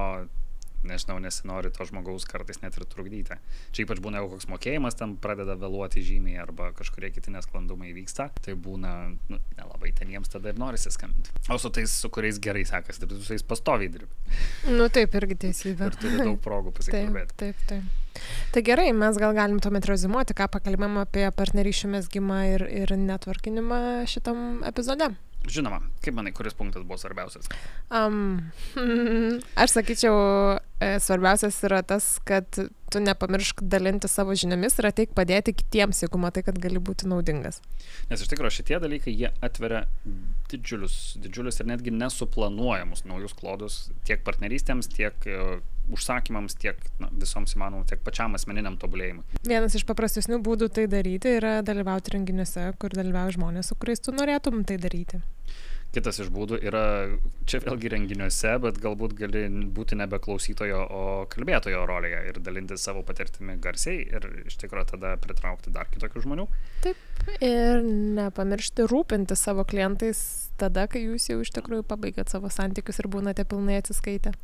nežinau, 0.87 1.17
nesinori 1.23 1.71
to 1.73 1.87
žmogaus 1.89 2.27
kartais 2.29 2.61
net 2.63 2.77
ir 2.79 2.85
trukdyti. 2.89 3.37
Čia 3.75 3.85
ypač 3.85 4.01
būna, 4.03 4.21
jeigu 4.21 4.35
koks 4.35 4.49
mokėjimas 4.51 4.97
tam 4.99 5.17
pradeda 5.21 5.57
vėluoti 5.59 6.03
žymiai 6.05 6.39
arba 6.43 6.71
kažkurie 6.77 7.11
kiti 7.15 7.33
nesklandumai 7.33 7.91
vyksta, 7.95 8.29
tai 8.45 8.55
būna, 8.55 8.93
nu, 9.31 9.41
nelabai 9.59 9.91
ten 9.97 10.13
jiems 10.13 10.31
tada 10.31 10.53
ir 10.53 10.61
norisi 10.61 10.93
skambinti. 10.93 11.33
O 11.49 11.59
su 11.61 11.71
tais, 11.73 11.91
su 11.91 12.09
kuriais 12.13 12.39
gerai 12.43 12.65
sekasi, 12.69 13.03
dirbti, 13.03 13.21
su 13.25 13.35
jais 13.37 13.45
pastoviai 13.45 13.91
dirbi. 13.91 14.39
nu 14.77 14.89
taip, 14.93 15.13
irgi 15.19 15.37
teisybė. 15.47 15.91
Ir 15.91 15.99
turi 16.01 16.23
daug 16.23 16.39
progų 16.43 16.73
Taip, 16.75 16.81
pasikalbėti. 16.81 17.37
taip, 17.41 17.61
taip. 17.69 18.01
Tai 18.55 18.61
gerai, 18.63 18.87
mes 18.95 19.17
gal 19.19 19.35
galim 19.35 19.59
tuomet 19.59 19.85
rezimuoti, 19.89 20.35
ką 20.37 20.47
pakalbėjom 20.53 21.01
apie 21.01 21.25
partnerysčių 21.35 21.89
mesgymą 21.97 22.41
ir, 22.53 22.63
ir 22.71 22.95
networkinimą 22.95 23.79
šitam 24.07 24.61
epizode. 24.67 25.11
Žinoma, 25.45 25.81
kaip 26.05 26.17
manai, 26.17 26.33
kuris 26.35 26.55
punktas 26.57 26.85
buvo 26.85 26.97
svarbiausias? 27.01 27.49
Um, 27.89 28.39
aš 29.63 29.77
sakyčiau, 29.79 30.15
e, 30.79 30.95
svarbiausias 31.03 31.59
yra 31.67 31.81
tas, 31.87 32.15
kad 32.27 32.47
tu 32.91 33.01
nepamiršk 33.01 33.61
dalinti 33.61 34.07
savo 34.07 34.35
žiniomis 34.37 34.77
ir 34.79 34.89
ateik 34.91 35.13
padėti 35.17 35.55
kitiems, 35.57 36.03
jeigu 36.05 36.19
matai, 36.21 36.45
kad 36.47 36.59
gali 36.61 36.79
būti 36.79 37.09
naudingas. 37.11 37.61
Nes 38.11 38.21
iš 38.21 38.29
tikrųjų 38.31 38.59
šitie 38.59 38.79
dalykai, 38.83 39.13
jie 39.13 39.31
atveria 39.43 39.85
didžiulius, 40.51 41.15
didžiulius 41.23 41.59
ir 41.59 41.69
netgi 41.71 41.93
nesuplanuojamus 41.95 43.05
naujus 43.09 43.33
klodus 43.37 43.79
tiek 44.07 44.21
partnerystėms, 44.27 44.89
tiek 44.93 45.27
e, 45.27 45.39
užsakymams, 45.91 46.57
tiek 46.61 46.79
na, 47.01 47.09
visoms 47.21 47.55
įmanomoms, 47.57 47.89
tiek 47.89 48.01
pačiam 48.05 48.37
asmeniniam 48.37 48.77
tobulėjimui. 48.81 49.41
Vienas 49.47 49.77
iš 49.77 49.85
paprastesnių 49.89 50.39
būdų 50.45 50.69
tai 50.77 50.87
daryti 50.91 51.35
yra 51.39 51.57
dalyvauti 51.65 52.15
renginiuose, 52.15 52.71
kur 52.81 52.95
dalyvauja 52.95 53.37
žmonės, 53.37 53.71
su 53.71 53.79
kuriais 53.79 54.03
tu 54.03 54.15
norėtum 54.15 54.63
tai 54.67 54.79
daryti. 54.81 55.21
Kitas 55.95 56.17
iš 56.19 56.27
būdų 56.33 56.57
yra, 56.67 56.83
čia 57.47 57.61
vėlgi 57.63 57.87
renginiuose, 57.93 58.49
bet 58.65 58.79
galbūt 58.83 59.13
gali 59.15 59.45
būti 59.71 59.95
nebe 59.95 60.19
klausytojo, 60.19 60.81
o 60.83 61.03
kalbėtojo 61.31 61.85
rolėje 61.87 62.19
ir 62.31 62.39
dalinti 62.43 62.75
savo 62.81 63.03
patirtimi 63.07 63.55
garsiai 63.63 64.01
ir 64.03 64.27
iš 64.43 64.57
tikrųjų 64.59 64.89
tada 64.89 65.13
pritraukti 65.23 65.71
dar 65.71 65.87
kitokių 65.93 66.25
žmonių. 66.25 66.47
Ir 67.39 67.85
nepamiršti 68.19 68.89
rūpinti 68.91 69.39
savo 69.39 69.63
klientais 69.63 70.19
tada, 70.59 70.89
kai 70.91 71.05
jūs 71.05 71.29
jau 71.31 71.39
iš 71.43 71.53
tikrųjų 71.55 71.87
pabaigėt 71.87 72.33
savo 72.33 72.51
santykius 72.51 72.99
ir 72.99 73.09
būnate 73.15 73.47
pilnai 73.47 73.79
atsiskaitę. 73.79 74.35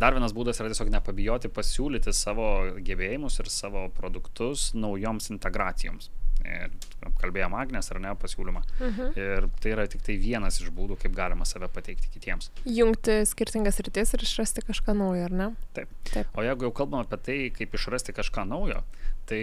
Dar 0.00 0.12
vienas 0.12 0.34
būdas 0.36 0.58
yra 0.60 0.68
tiesiog 0.72 0.90
nepabijoti 0.92 1.48
pasiūlyti 1.52 2.12
savo 2.12 2.48
gebėjimus 2.84 3.40
ir 3.40 3.52
savo 3.52 3.86
produktus 3.96 4.70
naujoms 4.76 5.30
integracijoms. 5.32 6.10
Ir 6.46 6.74
kalbėjom 7.20 7.56
Agnės 7.58 7.90
ar 7.92 8.00
ne 8.02 8.12
pasiūlymą. 8.18 8.62
Mhm. 8.80 9.14
Ir 9.20 9.48
tai 9.62 9.72
yra 9.74 9.86
tik 9.90 10.04
tai 10.06 10.18
vienas 10.20 10.60
iš 10.62 10.70
būdų, 10.74 10.98
kaip 11.02 11.16
galima 11.16 11.46
save 11.48 11.68
pateikti 11.72 12.10
kitiems. 12.14 12.50
Jungti 12.64 13.18
skirtingas 13.28 13.80
rytis 13.84 14.14
ir 14.16 14.26
išrasti 14.26 14.64
kažką 14.66 14.96
naujo, 14.98 15.26
ar 15.28 15.34
ne? 15.34 15.48
Taip. 15.76 15.90
Taip. 16.12 16.30
O 16.36 16.44
jeigu 16.46 16.68
jau 16.68 16.76
kalbam 16.82 17.04
apie 17.04 17.18
tai, 17.28 17.40
kaip 17.56 17.74
išrasti 17.78 18.14
kažką 18.16 18.46
naujo, 18.48 18.82
tai 19.30 19.42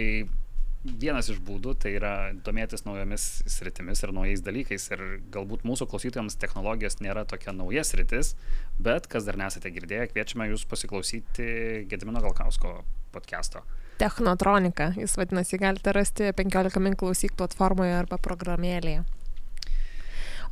vienas 0.84 1.30
iš 1.32 1.38
būdų 1.44 1.74
tai 1.80 1.94
yra 1.96 2.14
domėtis 2.44 2.84
naujomis 2.84 3.24
sritimis 3.50 4.02
ir 4.04 4.12
naujais 4.16 4.42
dalykais. 4.44 4.88
Ir 4.92 5.04
galbūt 5.34 5.64
mūsų 5.66 5.88
klausytojams 5.90 6.36
technologijos 6.40 7.00
nėra 7.00 7.24
tokia 7.28 7.54
nauja 7.56 7.84
sritis, 7.86 8.34
bet 8.78 9.08
kas 9.10 9.28
dar 9.28 9.40
nesate 9.40 9.72
girdėję, 9.74 10.10
kviečiame 10.12 10.50
jūs 10.52 10.66
pasiklausyti 10.68 11.86
Gedimino 11.90 12.22
Galkausko 12.24 12.82
podcast'o. 13.14 13.64
Technotronika, 13.98 14.90
jis 14.98 15.14
vadinasi, 15.16 15.58
galite 15.62 15.92
rasti 15.94 16.32
15 16.36 16.82
min 16.82 16.96
klausyk 16.98 17.36
platformoje 17.38 17.94
arba 17.94 18.18
programėlėje. 18.18 19.04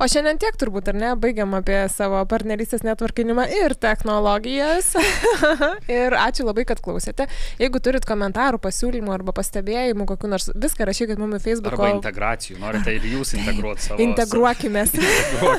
O 0.01 0.07
šiandien 0.09 0.39
tiek 0.41 0.55
turbūt, 0.59 0.89
ar 0.89 0.97
ne, 0.97 1.11
baigiam 1.19 1.53
apie 1.57 1.77
savo 1.93 2.21
partnerystės 2.29 2.83
netvarkinimą 2.85 3.45
ir 3.53 3.75
technologijas. 3.77 4.93
ir 5.99 6.15
ačiū 6.17 6.47
labai, 6.47 6.65
kad 6.69 6.81
klausėte. 6.83 7.27
Jeigu 7.61 7.81
turit 7.83 8.05
komentarų, 8.09 8.59
pasiūlymų 8.63 9.13
arba 9.13 9.35
pastebėjimų, 9.37 10.07
kokiu 10.09 10.31
nors, 10.31 10.49
viską 10.55 10.87
rašykit 10.89 11.21
mums 11.21 11.37
į 11.39 11.43
Facebook. 11.45 11.77
Arba 11.77 11.91
integracijų, 11.97 12.57
norite 12.63 12.95
ir 12.97 13.07
jūs 13.13 13.35
integruoti 13.39 13.87
savo. 13.87 13.99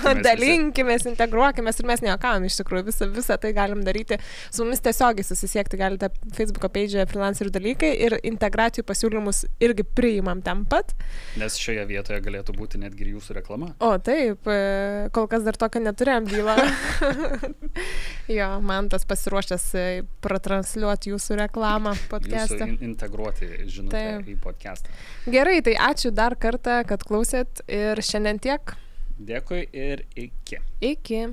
Visi. 0.04 0.22
Dalinkimės, 0.24 1.06
integruokimės 1.10 1.80
ir 1.80 1.88
mes 1.88 2.02
nejuokavom 2.04 2.48
iš 2.48 2.58
tikrųjų. 2.60 2.86
Visą, 2.90 3.08
visą 3.14 3.38
tai 3.40 3.54
galim 3.56 3.84
daryti. 3.86 4.18
Su 4.50 4.66
mumis 4.66 4.82
tiesiogiai 4.84 5.26
susisiekti 5.26 5.78
galite 5.80 6.10
Facebook'o 6.34 6.70
page 6.74 7.06
freelancerių 7.10 7.52
dalykai 7.54 7.92
ir 8.06 8.18
integracijų 8.22 8.86
pasiūlymus 8.88 9.44
irgi 9.64 9.86
priimam 9.96 10.42
ten 10.44 10.64
pat. 10.70 10.94
Nes 11.40 11.58
šioje 11.60 11.86
vietoje 11.90 12.20
galėtų 12.24 12.56
būti 12.58 12.80
netgi 12.82 13.06
ir 13.06 13.14
jūsų 13.16 13.38
reklama. 13.40 13.72
O 13.84 13.94
taip, 14.24 14.48
e, 14.48 15.08
kol 15.14 15.28
kas 15.30 15.44
dar 15.44 15.58
tokio 15.60 15.82
neturėjom 15.84 16.28
bylą. 16.28 16.54
jo, 18.38 18.48
man 18.64 18.88
tas 18.92 19.06
pasiruošęs 19.08 19.66
e, 19.78 19.86
pratransliuoti 20.24 21.12
jūsų 21.12 21.38
reklamą 21.44 21.94
podcast'e. 22.12 22.64
in 22.68 22.78
integruoti 22.92 23.50
žinutę 23.68 24.00
Taip. 24.00 24.28
į 24.30 24.38
podcastą. 24.42 24.94
Gerai, 25.30 25.60
tai 25.66 25.76
ačiū 25.90 26.12
dar 26.14 26.38
kartą, 26.40 26.82
kad 26.88 27.04
klausėt 27.06 27.64
ir 27.68 28.00
šiandien 28.04 28.40
tiek. 28.42 28.76
Dėkui 29.14 29.66
ir 29.70 30.06
iki. 30.18 30.60
Iki. 30.82 31.24